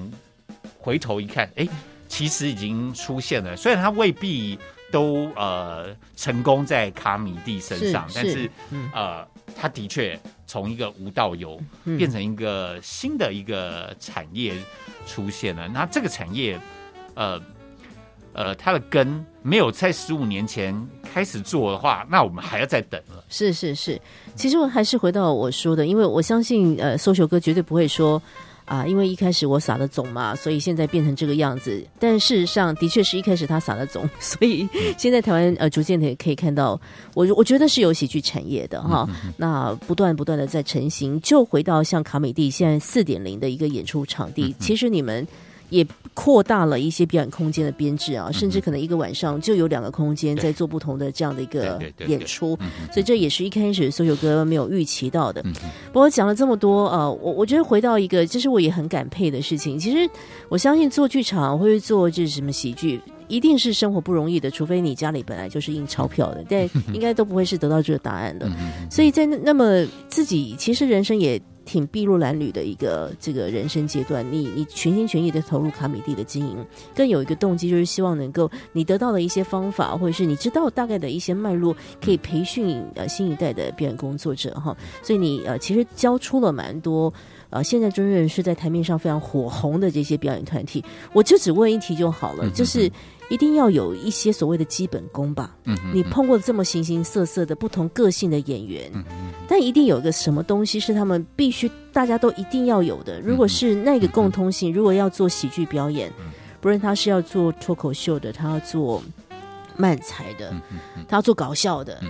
[0.79, 1.69] 回头一看，哎、
[2.12, 4.59] 其实已经出现了，虽然它未必
[4.90, 14.53] 都呃成功在卡米蒂身上，是但是是嗯呃，它的确从一个无到有，嗯变成一个新的一个产业
[15.07, 15.66] 出现了。
[15.68, 16.61] 那这个产业，
[17.14, 17.40] 呃
[18.35, 20.79] 呃，它的根没有在十五年前
[21.14, 23.25] 开始做的话，那我们还要再等了。
[23.31, 23.98] 是是是，
[24.37, 28.20] 其实我还是回到我说的，因为我相信呃，搜球哥绝对不会说
[28.64, 31.85] 啊，因为一开始我撒的种嘛，所以现在变成这个样子。
[31.98, 36.81] 但事实上，的确是一开始他撒的种， 所以现在台湾呃逐渐的可以看到，
[37.14, 39.09] 我我觉得是有喜剧产业的哈。
[39.37, 45.27] 那不断不断的在成型，就回到像卡美蒂现在四点零的一个演出场地，其实你们。
[45.73, 55.43] 也扩大了一些表演空间的编制啊，甚至可能一个晚上就有两个空间在做不同的这样的一个演出，嗯所以这也是一开始所有歌没有预期到的。
[55.91, 59.79] 不过讲了这么多，啊，我我觉得回到一个，这是我也很感佩的事情。
[59.79, 60.09] 其实
[60.51, 63.01] 我相信做剧场或者做这什么喜剧，
[63.33, 68.47] 一定是生活不容易的，除非你家里本来就是印钞票的，但 应该都不会是得到这个答案的。
[68.90, 76.59] 所以在那那么自己其实人生也挺筚路蓝缕的一个这个人生阶段，你你全心全意的投入卡米蒂的经营，
[76.95, 84.77] 更有一个动机就是希望能够你得到的一些方法，或者是你知道大概的一些脉络，可以培训呃新一代的表演工作者哈。
[85.03, 87.11] 所以你呃其实教出了蛮多。
[87.53, 92.91] 呃，现在真人是在台面上非常火红的这些表演团体，我就只问一题就好了，就是
[93.29, 95.55] 一定要有一些所谓的基本功吧。
[95.65, 98.91] 嗯你碰过这么形形色色的不同个性的演员，
[99.47, 103.21] 但一定有一个什么东西是他们必须大家都一定要有的。
[103.21, 106.11] 如果是那个共通性，如果要做喜剧表演，
[106.61, 109.03] 不论他是要做脱口秀的，他要做
[109.77, 110.55] 漫才的，
[111.07, 112.01] 他要做搞笑的，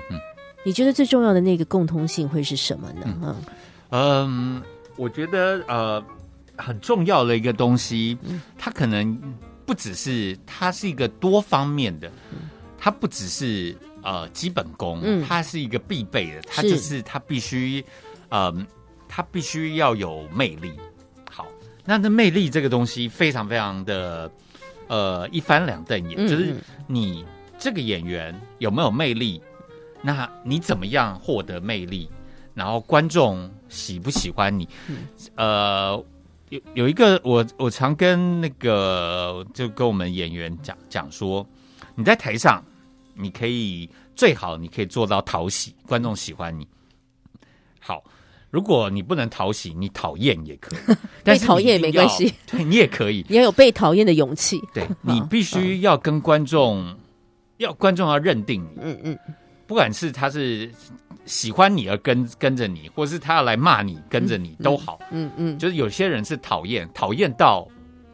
[0.64, 3.02] 你觉得最重要的那个共通性会是什么呢？
[3.20, 3.36] 嗯。
[3.94, 4.62] 嗯，
[5.02, 6.04] 我觉得呃
[6.56, 8.16] 很重要的一个东西，
[8.56, 9.18] 它可能
[9.66, 12.08] 不只是它是一个多方面的，
[12.78, 17.84] 它不只是呃基本功，嗯它是一个必备的，它就是它必须，
[18.28, 18.54] 呃，
[19.08, 20.72] 它必须要有魅力。
[21.28, 21.48] 好，
[21.84, 24.30] 那那魅力这个东西非常非常的
[24.86, 27.24] 呃一翻两瞪眼，嗯就是嗯你
[27.58, 29.42] 这个演员有没有魅力，
[30.00, 32.08] 那你怎么样获得魅力？
[32.54, 34.68] 然后观众喜不喜欢你？
[35.34, 35.92] 呃，
[36.50, 41.44] 有有一个我我常跟那个就跟我们演员讲讲说，
[41.94, 42.62] 你在台上
[43.14, 46.68] 你可以最好你可以做到讨喜，观众喜欢你。
[47.80, 48.04] 好，
[48.50, 53.24] 如果你不能讨喜，你讨厌也可以， 但是讨厌也没关系， 对你也可以。
[53.28, 54.62] 你要有被讨厌的勇气。
[54.74, 56.94] 对你必须要跟观众，
[57.56, 59.18] 要观众要认定你，嗯嗯，
[59.66, 60.70] 不管是他是
[61.24, 64.98] 喜欢你而跟跟着你，或是他要来骂你跟着你都好。
[65.10, 67.66] 嗯嗯，就是有些人是讨厌，讨厌到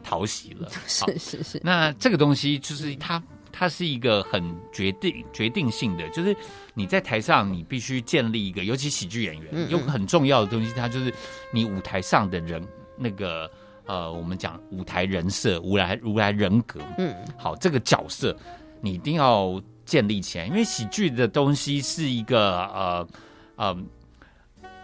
[0.03, 0.69] 讨喜了。
[0.99, 6.35] 好是是是，那这个东西就是它，它是一个很决定决定性的，就是
[6.73, 11.13] 你在台上你必须建立一个，尤其喜剧演员有个很重要的东西，它就是
[11.51, 12.65] 你舞台上的人
[12.97, 13.49] 那个
[13.85, 17.13] 呃，我们讲舞台人设、舞台舞台人格，嗯。
[17.37, 18.37] 好，这个角色
[18.81, 23.07] 你一定要建立起来，因为喜剧的东西是一个呃
[23.55, 23.77] 呃，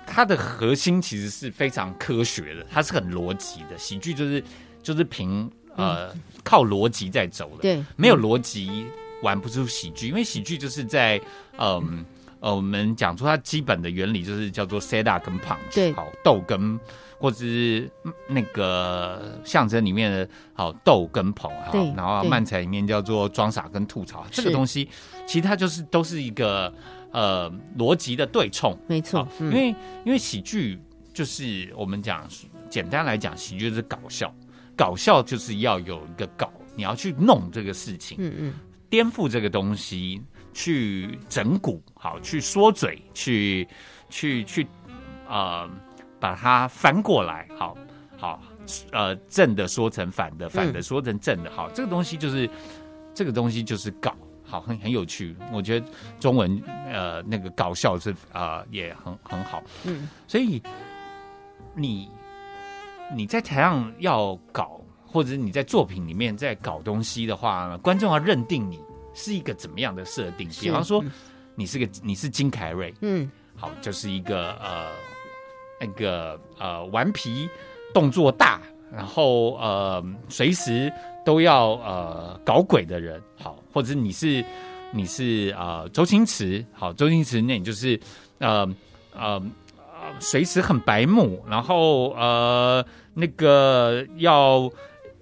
[0.07, 3.77] 它的核心其实是非常科学的，它是很逻辑的。
[3.77, 4.43] 喜剧就是
[4.81, 6.09] 就是凭呃、
[6.41, 8.87] 靠逻辑在走的，对，没有逻辑
[9.21, 11.21] 玩不出喜剧，因为喜剧就是在
[11.59, 12.03] 嗯
[12.45, 15.91] 呃我们讲出它基本的原理就是叫做 set up 跟 punch，对。
[15.93, 16.79] 好逗跟
[17.17, 17.89] 或者是
[18.27, 21.93] 那个象征里面的好逗跟捧，好对，对。
[21.95, 24.53] 然后漫才里面叫做装傻跟吐槽，这个是。
[24.53, 24.87] 东西
[25.25, 26.71] 其实它就是都是一个
[27.09, 29.51] 呃逻辑的对冲，没错，嗯。
[29.51, 30.79] 因为因为喜剧
[31.15, 32.29] 就是我们讲
[32.69, 34.31] 简单来讲，喜剧就是搞笑，
[34.77, 38.53] 搞笑就是要有一个搞，你要去弄这个事情，嗯嗯。
[38.87, 40.21] 颠覆这个东西，
[40.55, 43.67] 去整蛊，好去缩嘴，去
[44.09, 44.65] 去去
[45.27, 45.69] 呃
[46.19, 47.77] 把它翻过来，好
[48.17, 48.41] 好
[48.91, 52.49] 呃正的说成反的，反的说成正的，好，这个东西就是
[53.13, 54.15] 这个东西就是搞。
[54.47, 55.35] 好，很很有趣。
[55.51, 55.87] 我觉得
[56.19, 59.61] 中文呃那个搞笑是啊、也很很好。
[59.83, 60.61] 嗯，所以
[61.73, 62.07] 你
[63.15, 68.79] 你在台上要搞，或者你在作品里面在搞东西的话呢，观众要认定你
[69.15, 70.47] 是一个怎么样的设定。
[70.61, 71.03] 比方说，
[71.55, 73.27] 你是个你是金凯瑞，嗯。
[73.57, 74.91] 好，就是一个呃
[75.79, 77.49] 那个呃顽皮，
[77.93, 78.59] 动作大，
[78.91, 80.91] 然后呃随时
[81.25, 84.43] 都要呃搞鬼的人，好，或者你是
[84.91, 87.97] 你是呃周星驰，好，周星驰那你就是
[88.39, 88.67] 呃
[89.13, 89.41] 呃
[89.79, 94.69] 呃随时很白目，然后呃那个要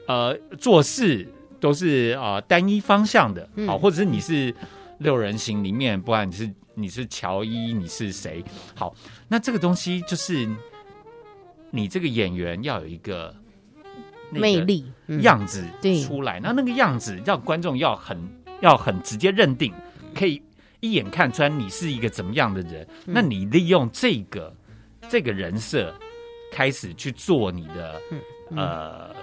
[0.08, 1.32] 呃做事
[1.64, 4.54] 都是呃单一方向的，好，或者是你是
[4.98, 8.44] 六人行里面，不管你是你是乔伊，你是谁，
[8.76, 8.94] 好，
[9.30, 10.46] 那这个东西就是
[11.72, 13.34] 你这个演员要有一个、
[14.30, 15.22] 魅力嗯。
[15.22, 15.66] 样子
[16.06, 18.20] 出来，那那个样子让观众要很
[18.60, 19.74] 要很直接认定，
[20.14, 20.42] 可以
[20.82, 22.86] 一眼看穿你是一个怎么样的人。
[23.06, 23.14] 嗯。
[23.14, 24.54] 那你利用这个
[25.08, 25.96] 这个人设
[26.52, 28.20] 开始去做你的、嗯。
[28.58, 29.16] 呃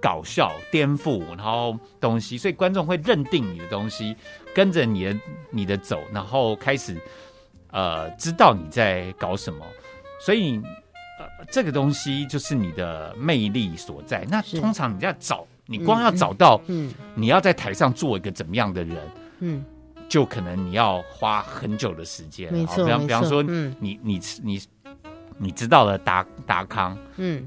[0.00, 4.16] 搞笑颠覆，然后东西，所以观众会认定你的东西，
[4.54, 5.16] 跟着你的
[5.50, 6.96] 你的走，然后开始
[7.70, 9.64] 呃知道你在搞什么，
[10.20, 10.60] 所以。
[11.20, 14.24] 呃，这个东西就是你的魅力所在。
[14.30, 18.96] 那通常你要找，你光要找到嗯你要在台上做一个怎么样的人，
[19.40, 19.64] 嗯，
[20.08, 22.52] 就可能你要花很久的时间。
[22.52, 24.62] 没错比方比方说，嗯你你你
[25.38, 27.44] 你知道了达达康，嗯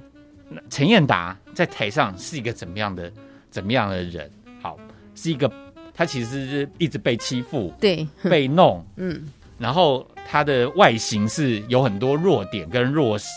[0.49, 3.11] 那陈彦达在台上是一个怎么样的
[3.49, 4.31] 怎么样的人？
[4.61, 4.77] 好，
[5.15, 5.51] 是一个
[5.93, 13.27] 他其实是一直被欺负、对，被弄， 嗯然后他的外形是有很多弱点跟弱势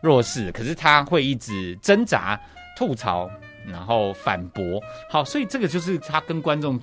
[0.00, 2.40] 弱势，可是他会一直挣扎、
[2.76, 3.28] 吐槽，
[3.66, 4.80] 然后反驳。
[5.10, 6.80] 好，所以这个就是他跟观众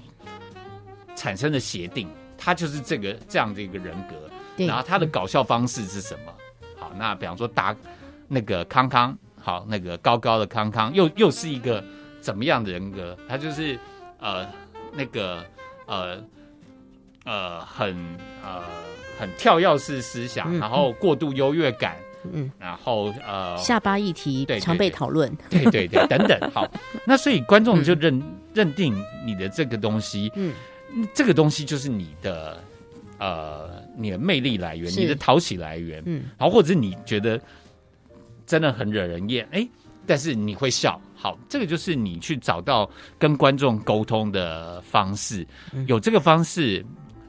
[1.16, 4.16] 产生的协定，他就是这个这样的一个人格。
[4.58, 6.34] 对，然后他的搞笑方式是什么？
[6.78, 7.74] 好，那比方说打
[8.28, 11.84] 那个康康，好，那个高高的康康，又又是一个
[12.22, 13.18] 怎么样的人格？
[13.28, 13.78] 他就是
[14.20, 14.46] 呃
[14.94, 15.44] 那个
[15.86, 16.18] 呃
[17.26, 17.96] 呃很
[18.44, 18.62] 呃
[19.18, 21.96] 很跳跃式思想，嗯然后过度优越感，
[22.32, 26.52] 嗯然后呃下巴议题对对常被对讨论，对对对等等。
[26.52, 26.68] 好，
[27.06, 28.22] 那所以观众就认、
[28.54, 28.94] 认定
[29.26, 30.54] 你的这个东西，嗯
[31.14, 32.62] 这个东西就是你的
[33.20, 36.02] 呃你的魅力来源，你的讨喜来源。
[36.06, 37.40] 嗯然后或者是你觉得
[38.50, 39.70] 真的很惹人厌，哎，
[40.08, 45.86] 但是你会笑，好，这个就是你去找到跟观众沟通的方式，嗯。
[45.86, 46.84] 有这个方式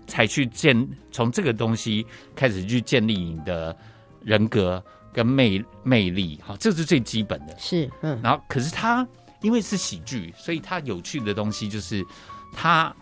[0.06, 3.76] 才去建，从这个东西开始去建立你的
[4.22, 7.54] 人格跟魅魅力，好，这是最基本的。
[7.58, 8.18] 是嗯。
[8.22, 9.06] 然后，可是它
[9.42, 12.02] 因为是喜剧，所以它有趣的东西就是
[12.54, 12.96] 它，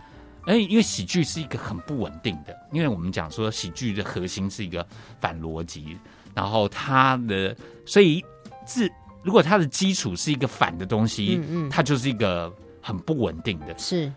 [0.47, 4.85] 哎，因为喜剧是一个很不稳定的，因为我们讲说喜剧的核心是一个
[5.21, 5.97] 反逻辑，
[6.39, 8.25] 然后他的所以
[8.65, 8.89] 自
[9.25, 13.77] 如果他的基础是一个反的东西，嗯嗯它就是一个很不稳定的。
[13.77, 14.13] 是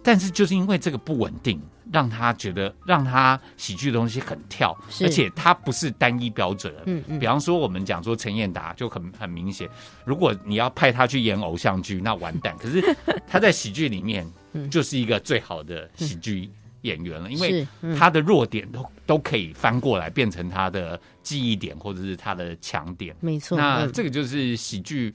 [0.00, 1.60] 但是就是因为这个不稳定，
[1.92, 6.82] 让他觉得让他喜剧的东西很跳，而且它不是单一标准的。
[6.86, 9.68] 嗯嗯比方说，我们讲说陈彦达就很很明显，
[10.04, 12.56] 如果你要派他去演偶像剧，那完蛋。
[12.58, 12.80] 可是
[13.26, 16.48] 他在喜剧里面 嗯就是一个最好的喜剧
[16.82, 17.66] 演员了，因为
[17.98, 23.14] 他的弱点都都可以翻过来变成他的记忆点或者是他的强点。
[23.20, 25.12] 没错，嗯那这个就是喜剧。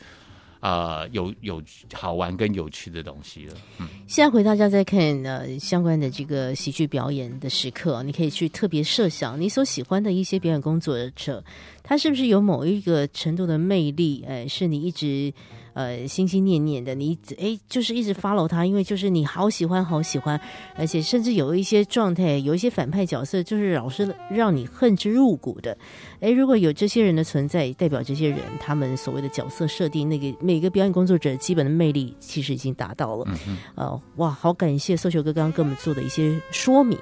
[0.61, 1.61] 呃，有有
[1.93, 3.53] 好玩跟有趣的东西了。
[3.79, 11.43] 嗯，现在回大家在看呃相关的这个喜剧表演的时刻，你可以去特别设想你所喜欢的一些表演工作者，
[11.83, 14.25] 他是不是有某一个程度的魅力？
[14.27, 15.31] 哎，是你一直
[15.75, 20.39] 呃心心念念的，你哎就是一直 follow 他，因为就是你好喜欢好喜欢，
[20.75, 25.77] 而且甚至有一些状态，有一些反派角色，就是老是让你恨之入骨的。
[26.21, 33.27] 哎，如果有这些人的存在，代表这些人他们所谓的角色设定，那个每个表演工作者基本的魅力其实已经达到了。
[33.75, 36.97] 呃，哇，好感谢搜球哥刚刚给我们做的一些说明。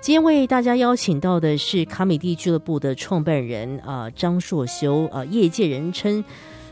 [0.00, 6.24] 今天为大家邀请到的是卡米蒂俱乐部的创办人啊、张硕修啊、业界人称。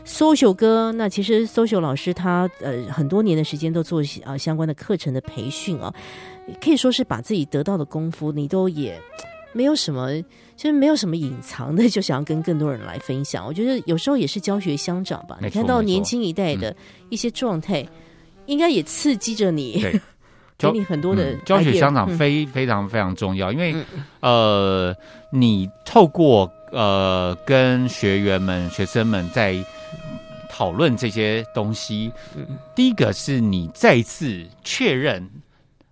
[0.05, 5.93] 搜球哥，那其实 social 老师他呃很多年的时间都做啊、相关的课程的培训啊，
[6.63, 9.01] 可以说是把自己得到的功夫，你都也
[9.51, 10.21] 没有什么，
[10.55, 13.45] 就是没有什么隐藏的，就想要跟更多人来分享。
[13.45, 15.39] 我觉得有时候也是教学相长吧。
[15.41, 16.73] 你看到年轻一代的
[17.09, 17.85] 一些状态，
[18.45, 19.99] 应该也刺激着你对，
[20.71, 23.85] 给你很多的嗯教学相长嗯非非常非常重要，因为嗯
[24.21, 24.95] 呃，
[25.31, 29.55] 你透过呃跟学员们、学生们在
[30.49, 35.29] 讨论这些东西，嗯第一个是你再次确认。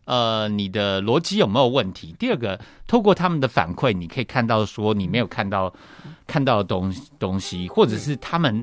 [0.05, 2.13] 呃，你的逻辑有没有问题？
[2.19, 5.73] 第二个，透过他们的反馈，你可以看到说你没有看到
[6.27, 8.61] 看到的东东西，或者是他们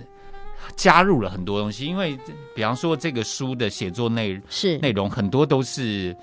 [0.77, 1.87] 加入了很多东西。
[1.87, 2.15] 因为
[2.55, 6.15] 比方说这个书的写作内是内容很多都是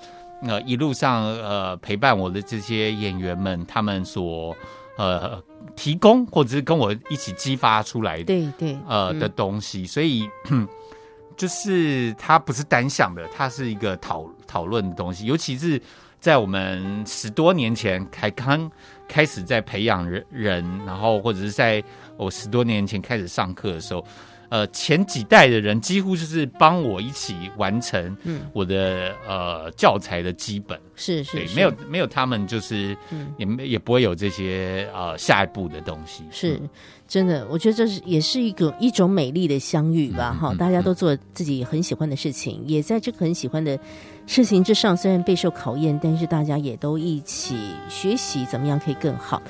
[0.44, 4.56] 呃一路上呃陪伴我的这些演员们他们所
[4.98, 5.42] 呃
[5.74, 10.28] 提供或者是跟我一起激发出来的对对嗯呃的东西，所以
[11.36, 15.80] 就是它不是单向的，它是一个讨讨论的东西，尤其是
[16.20, 18.70] 在我们十多年前才刚
[19.06, 21.82] 开始在培养人人，然后或者是在
[22.16, 24.04] 我十多年前开始上课的时候。
[24.48, 28.42] 呃，前几代的人几乎就是帮我一起完成嗯。
[28.52, 31.54] 我的、呃教材的基本，对，是是是。
[31.54, 33.32] 没有没有他们就是嗯。
[33.36, 36.60] 也没也不会有这些呃下一步的东西，是
[37.06, 43.78] 真的，我觉得这是也是一个一种美丽的相遇吧，哈、大家都做自己很喜欢的事情，也在这个很喜欢的
[44.26, 47.56] 事情之上，虽然备受考验，但是大家也都一起
[47.88, 49.40] 学习怎么样可以更好。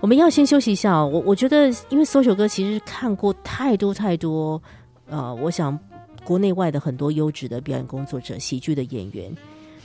[0.00, 4.60] 我们要先休息一下哦，我我觉得，因为搜首歌其实看过太多太多，
[5.08, 5.76] 呃，我想
[6.22, 9.34] 国内外的很多优质的表演工作者、喜剧的演员。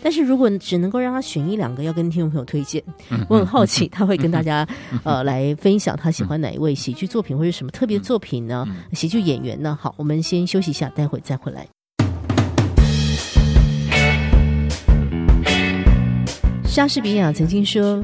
[0.03, 2.83] 但是如果只能够让他选一两个要跟听众朋友推荐，
[3.29, 4.67] 我很好奇他会跟大家
[5.05, 8.67] 呃来分享他喜欢哪一位喜剧作品或者什么特别作品呢？
[8.93, 9.77] 喜剧演员呢？
[9.79, 11.65] 好，我们先休息一下，待会再回来。
[16.65, 18.03] 莎士比亚曾经说，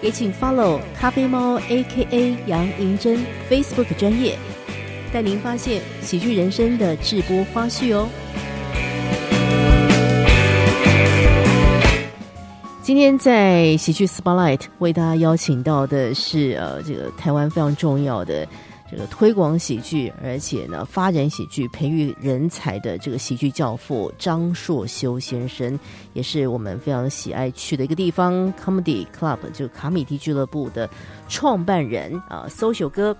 [0.00, 3.18] 也请 follow 咖啡猫 A.K.A 杨银珍
[3.50, 4.38] Facebook 专业，
[5.12, 8.08] 带您发现喜剧人生的直播花絮哦。
[12.80, 18.46] 今天在喜剧 Spotlight 为大家邀请到的是呃，这个台湾非常重要的
[18.90, 25.78] 这个推广喜剧，而且呢发展喜剧、培育人才的这个喜剧教父张硕修先生，
[26.14, 30.88] 也是我们非常喜爱去的一个地方 Comedy Club，就卡米蒂俱乐部的
[31.28, 33.14] 创办人啊，搜秀哥。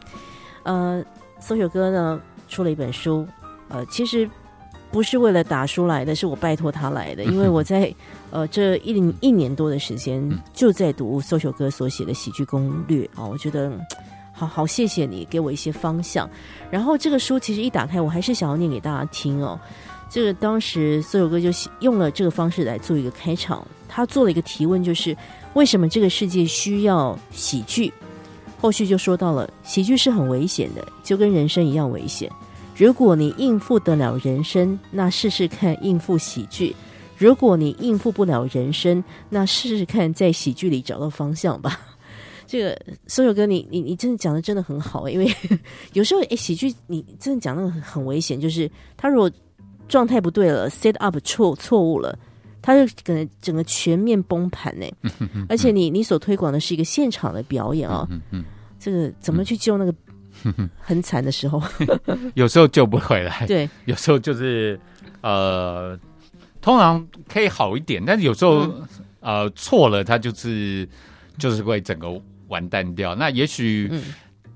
[0.63, 1.05] 呃，
[1.39, 3.27] 搜秀哥呢出了一本书，
[3.69, 4.29] 呃，其实
[4.91, 7.95] 不是为了打书来的，是我拜托他来的，因为我在
[8.31, 13.71] 呃这一一年多的时间就在读搜秀哥所写的喜剧攻略啊，我觉得。
[14.39, 16.31] 好好，谢谢你给我一些方向。
[16.71, 19.59] 然后这个书其实一打开，我还是想要念给大家听哦。
[20.09, 21.49] 这个当时所有哥就
[21.81, 25.17] 用了这个方式来做一个开场，他做了一个提问，就是
[25.55, 27.93] 为什么这个世界需要喜剧？
[28.61, 32.31] 后续就说到了，喜剧是很危险的，就跟人生一样危险。
[32.77, 36.73] 如果你应付得了人生，那试试看应付喜剧；
[37.17, 41.81] 如果你应付不了人生，那试试看在喜剧里找到方向吧。
[42.49, 42.77] 这个
[43.07, 45.31] 所有哥，你你你真的讲的真的很好，因为
[45.93, 49.31] 有时候哎，喜剧你真的讲的很危险，就是他如果
[49.87, 52.19] 状态不对了，set up 错错误了，
[52.63, 54.87] 他就可能整个全面崩盘呢。
[55.49, 58.09] 而且你你所推广的是一个现场的表演啊、
[58.81, 59.95] 这个怎么去救那个
[60.79, 61.63] 很惨的时候？
[62.35, 64.81] 有时候救不回来，对，有时候就是
[65.21, 65.99] 呃，
[66.63, 68.89] 通常可以好一点，但是有时候、嗯。
[69.21, 70.89] 呃错了，他就是
[71.39, 72.09] 就是会整个
[72.49, 73.15] 完蛋掉。
[73.15, 74.03] 那也许，嗯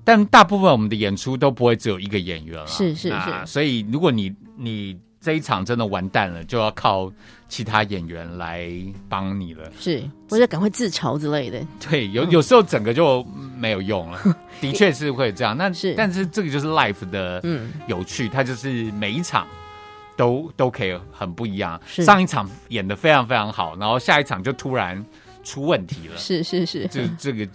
[0.05, 7.09] 但大部分我们的演出都不会只有一个演员了，是是是所以如果你你这一场真的完蛋了，就要靠
[7.47, 8.69] 其他演员来
[9.07, 9.71] 帮你了。
[9.79, 11.65] 是或者赶快自嘲之类的。
[11.79, 13.25] 对，有有时候整个就
[13.57, 14.19] 没有用了，
[14.59, 15.55] 的确是会这样。
[15.55, 19.47] 那是但是这个就是 life 的嗯有趣，它就是每一场
[20.17, 21.79] 都都可以很不一样。
[21.87, 25.01] 是上一场演的非常非常好，然后下一场就突然
[25.43, 26.17] 出问题了。
[26.17, 27.47] 是是是，这这个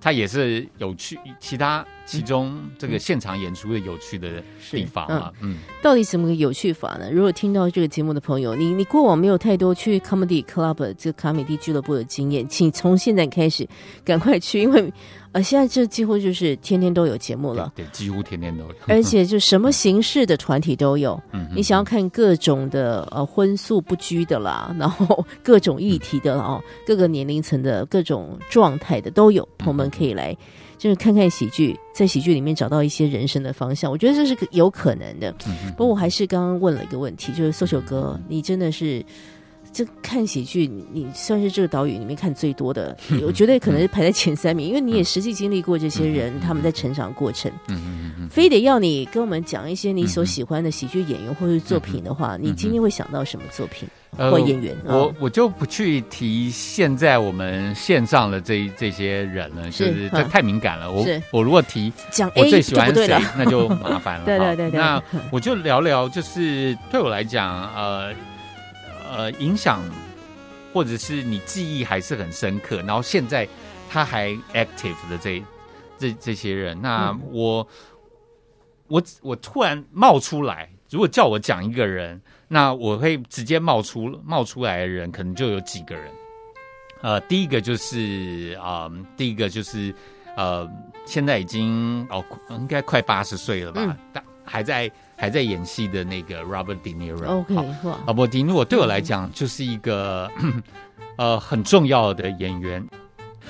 [0.00, 5.32] 他也是有去，其他其中这个现场演出的有趣的地方啊。
[5.40, 7.10] 嗯，到底怎么个有趣法呢？
[7.10, 13.66] 如果听到这个节目的朋友，你你过往没有太多去 comedy club 这个卡米蒂俱乐部的经验，请从现在开始
[14.04, 14.92] 赶快去，因为。
[15.32, 21.18] 呃，现在这几乎就是天天都有节目了，对，几乎天天都有，而且就什么形式的团体都有。
[21.32, 30.36] 嗯，你想要看各种的呃荤素不拘的啦， 然后各种议题的哦，各个年龄层的各种状态的都有，朋友们可以来
[30.82, 35.32] 就是看看喜剧，在喜剧里面找到一些人生的方向，我觉得这是有可能的。
[35.76, 39.00] 不过我还是刚刚问了一个问题，就是搜球哥，你真的是。
[39.72, 42.96] 这看喜剧，你算是这个岛屿里面看最多的，
[43.26, 47.50] 我觉得可能是排在前三名，因为你也实际经历过这些人他们在成长过程。
[47.68, 54.76] 嗯嗯嗯非得要你跟我们讲一些你所喜欢的喜剧演员或者是作品的话，你今天会想到什么作品或演员？
[54.84, 60.90] 我我就不去提现在我们线上的这这些人了，就是这太敏感了。
[60.90, 64.24] 我我如果提讲我最喜欢谁，那就麻烦了。
[64.26, 64.78] 对对对对。
[64.78, 68.12] 那我就聊聊，就是对我来讲，呃。
[69.14, 69.82] 呃，影响
[70.72, 73.46] 或者是你记忆还是很深刻，然后现在
[73.90, 75.42] 他还 active 的这
[75.98, 77.68] 这这些人，那我
[78.88, 86.10] 我我突然冒出来，如果叫我讲一个人，那我会直接冒出冒出来的人，可能就有几个人。
[87.02, 89.94] 呃，第一个就是啊，第一个就是
[90.38, 90.66] 呃，
[91.04, 94.90] 现在已经哦，应该快八十岁了吧，但还在。
[95.22, 97.24] 还在演戏的那个 Robert De Niro。
[97.24, 97.54] OK，
[98.06, 100.28] 啊，不，迪尼我对我来讲就是一个
[101.16, 102.84] 呃很重要的演员。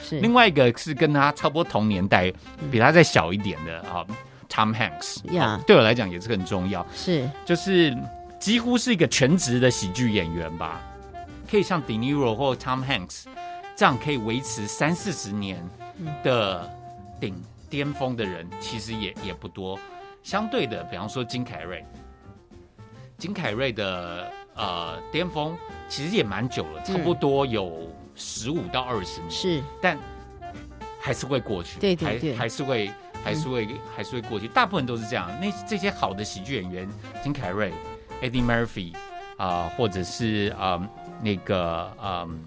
[0.03, 2.31] 是另外一个是跟他差不多同年代，
[2.71, 4.05] 比他再小一点的啊
[4.51, 5.25] ，Tom Hanks。
[5.33, 6.87] 呀，对我来讲也是很重要。
[6.95, 7.97] 是，就是
[8.39, 10.79] 几乎是一个全职的喜剧演员吧。
[11.51, 13.25] 可以像 De Niro 或 Tom Hanks
[13.75, 15.67] 这样可以维持三四十年
[16.23, 16.71] 的
[17.19, 17.35] 顶
[17.71, 19.79] 巅峰的人，其实也也不多。
[20.23, 21.85] 相对的，比方说金凯瑞，
[23.19, 25.57] 金凯瑞的呃巅峰
[25.89, 29.99] 其实也蛮久了，差不多有十五到二十年，是，但
[31.01, 32.91] 还是会过去，对对对，还是会
[33.25, 35.29] 还是会还是会过去，大部分都是这样。
[35.41, 36.89] 那这些好的喜剧演员，
[37.23, 37.73] 金凯瑞、
[38.21, 38.95] Eddie Murphy
[39.37, 40.81] 啊，或者是啊
[41.21, 42.45] 那个嗯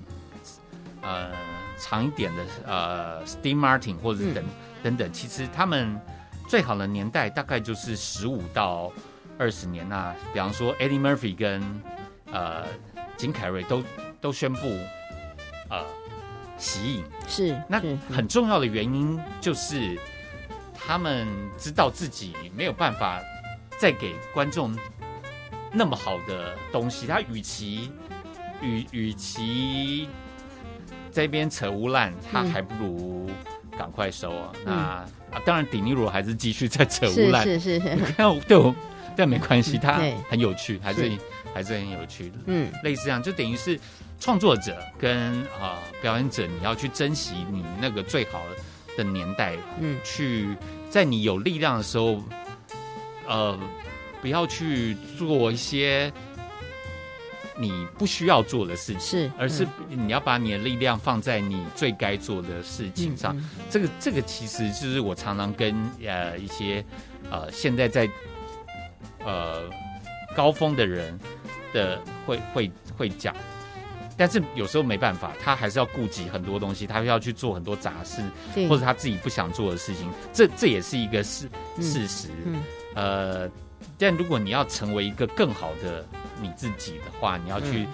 [1.01, 1.31] 呃
[1.77, 4.43] 长一点的呃 Steve Martin 或者等
[4.81, 5.99] 等等，其实他们。
[6.47, 8.91] 最好的年代大概就是十五到
[9.37, 9.87] 二十年。
[9.89, 11.61] 呐，比方说 Eddie Murphy 跟
[12.31, 12.65] 呃
[13.17, 13.83] 金凯瑞都
[14.21, 14.61] 都宣布
[15.69, 15.83] 呃
[16.57, 19.97] 息影，是那很重要的原因就是
[20.73, 21.27] 他们
[21.57, 23.19] 知道自己没有办法
[23.77, 24.75] 再给观众
[25.71, 27.91] 那么好的东西，他与其
[28.61, 30.07] 与与其
[31.11, 33.29] 这边扯污烂，他还不如
[33.77, 34.53] 赶快收啊。
[34.63, 35.05] 那。
[35.43, 37.97] 当然，迪尼罗还是继续在 扯污烂，是是是。
[38.17, 38.73] 但对我，
[39.15, 41.11] 但没关系，他很有趣，还是
[41.53, 42.35] 还是很有趣的。
[42.45, 43.79] 嗯，类似这样，就等于是
[44.19, 48.41] 创作者跟啊表演者，你要去珍惜你那个最好
[48.97, 50.47] 的年代，嗯，去
[50.89, 52.21] 在你有力量的时候，
[53.27, 53.59] 呃，
[54.21, 56.11] 不要去做一些。
[57.57, 63.35] 你不需要做的事情，是，而是你要把你的力量放在你最该做的事情上。
[63.69, 65.73] 这个，这个其实就是我常常跟
[66.05, 66.83] 呃一些
[67.31, 68.09] 呃现在在
[69.23, 69.63] 呃
[70.35, 71.17] 高峰的人
[71.73, 73.33] 的会会会讲，
[74.17, 78.21] 但是有时候没办法，他还是要顾及很多东西，他要去做很多杂事，
[78.67, 81.49] 或者他自己不想做的事情，这这也是一个事
[81.79, 82.27] 事实。
[82.95, 83.49] 呃，
[83.97, 86.05] 但如果你要成为一个更好的。
[86.41, 87.87] 你自己的话，你要去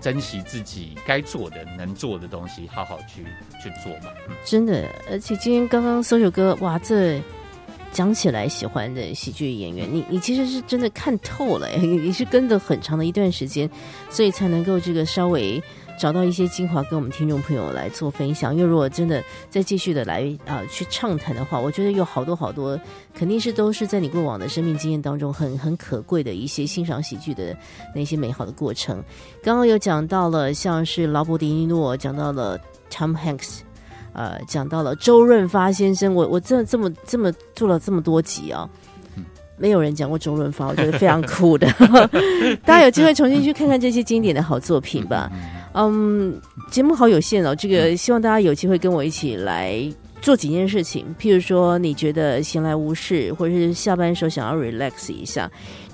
[0.00, 3.22] 珍惜自己该做的、能做的东西，好好去
[3.62, 4.10] 去做嘛。
[4.46, 7.20] 真的，而且今天刚刚搜首歌，哇，这
[7.92, 13.70] 讲起来喜欢的喜剧演员，你你其实是真的看透了， 你是跟着很长的一段时间，
[14.10, 15.62] 所以才能够这个稍微。
[15.98, 22.80] 找到一些精华跟我们听众朋友来做分享，因为如果真的再继续的来啊去畅谈的话，我觉得有好多好多
[23.14, 27.56] 肯定是都是在你过往的生命经验当中很很可贵的一些欣赏喜剧的
[27.94, 29.04] 那些美好的过程。
[29.44, 32.58] 刚刚有讲到了像是劳勃迪尼诺，讲到了
[32.90, 33.60] Tom Hanks，
[34.12, 36.14] 呃，讲到了周润发先生。
[36.14, 38.68] 我我这这么这么做了这么多集啊。
[39.58, 41.68] 没有人讲过周润发，我觉得非常酷的。
[42.64, 45.30] 大家有机会重新去看看这些经典的好作品吧。
[45.74, 49.88] 嗯，节目好有限哦，这个希望大家有机会跟我一起来
[50.20, 55.48] 做几件事情，譬如说你觉得闲来无事，或者是下班时候想要 relax 一下，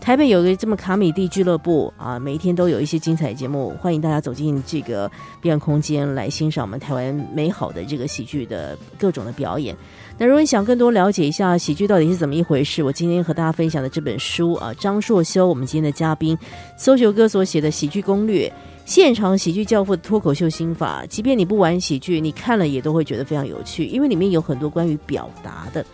[0.09, 5.06] 台北有个这么卡米蒂俱乐部啊，每一天都有一些精彩节目，欢迎大家走进这个
[5.38, 9.76] 表演空间来欣赏我们台湾美好的这个喜剧的各种的表演。
[10.16, 16.34] 那如果你想更多了解一下喜剧到底是怎么一回事，我今天和大家分享的这本书啊，张硕修，我们今天的嘉宾，
[16.78, 18.50] 搜球哥所写的喜剧攻略。
[18.86, 25.84] 现场喜剧教父的脱口秀心法，即便你不玩喜剧，你看了也都会觉得非常有趣，因为里面有很多关于表达的，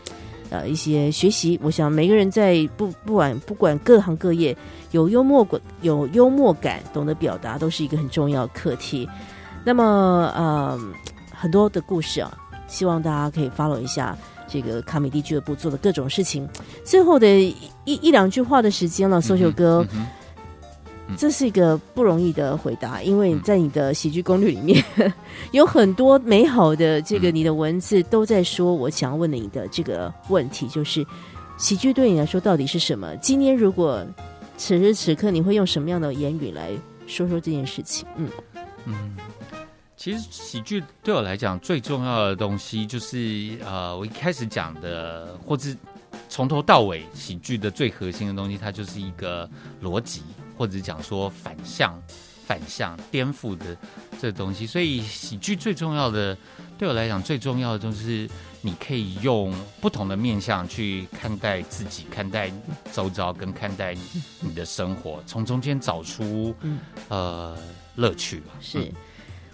[0.54, 1.58] 呃，一些学习。
[1.62, 4.56] 我想每个人在不不管不管各行各业，
[4.92, 9.08] 有幽默感有幽默感，懂得表达，都是一个很重要课题。
[9.64, 10.78] 那么，呃，
[11.34, 12.32] 很多的故事啊，
[12.68, 16.48] 希望大家可以 follow 一下这个卡米蒂俱乐部做的各种事情。
[16.84, 19.84] 最后的一一两句话的时间了，搜秀哥。
[21.16, 24.82] 这是一个不容易的回答，因为在你的喜剧攻略里面
[25.52, 31.06] 有很多美好的这个你的文字都在说，我想要问你的这个问题就是
[31.56, 33.14] 喜剧对你来说到底是什么？
[33.18, 34.04] 今天如果
[34.56, 36.70] 此时此刻你会用什么样的言语来
[37.06, 38.06] 说说这件事情？
[38.16, 38.28] 嗯
[38.86, 39.16] 嗯，
[39.96, 45.68] 其实喜剧对我来讲最重要的东西就是呃，我一开始讲的，或者
[46.28, 49.48] 从头到尾喜剧的最核心的东西，它就是一个
[49.82, 50.22] 逻辑。
[50.56, 52.00] 或者讲说反向、
[52.46, 53.76] 反向、颠覆的
[54.20, 56.36] 这东西，所以喜剧最重要的，
[56.78, 58.28] 对我来讲最重要的就是
[58.60, 62.50] 你可以用不同的面向去看待自己、看待
[62.92, 63.94] 周遭跟看待
[64.40, 66.54] 你的生活，从中间找出
[67.08, 67.56] 呃
[67.94, 68.52] 乐趣吧。
[68.60, 68.90] 是，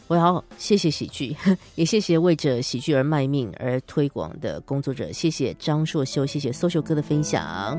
[0.06, 1.36] 我要谢谢喜剧，
[1.74, 7.78] 也谢谢为着喜剧而卖命而推广的工作者，谢谢张硕修，谢谢搜秀哥的分享。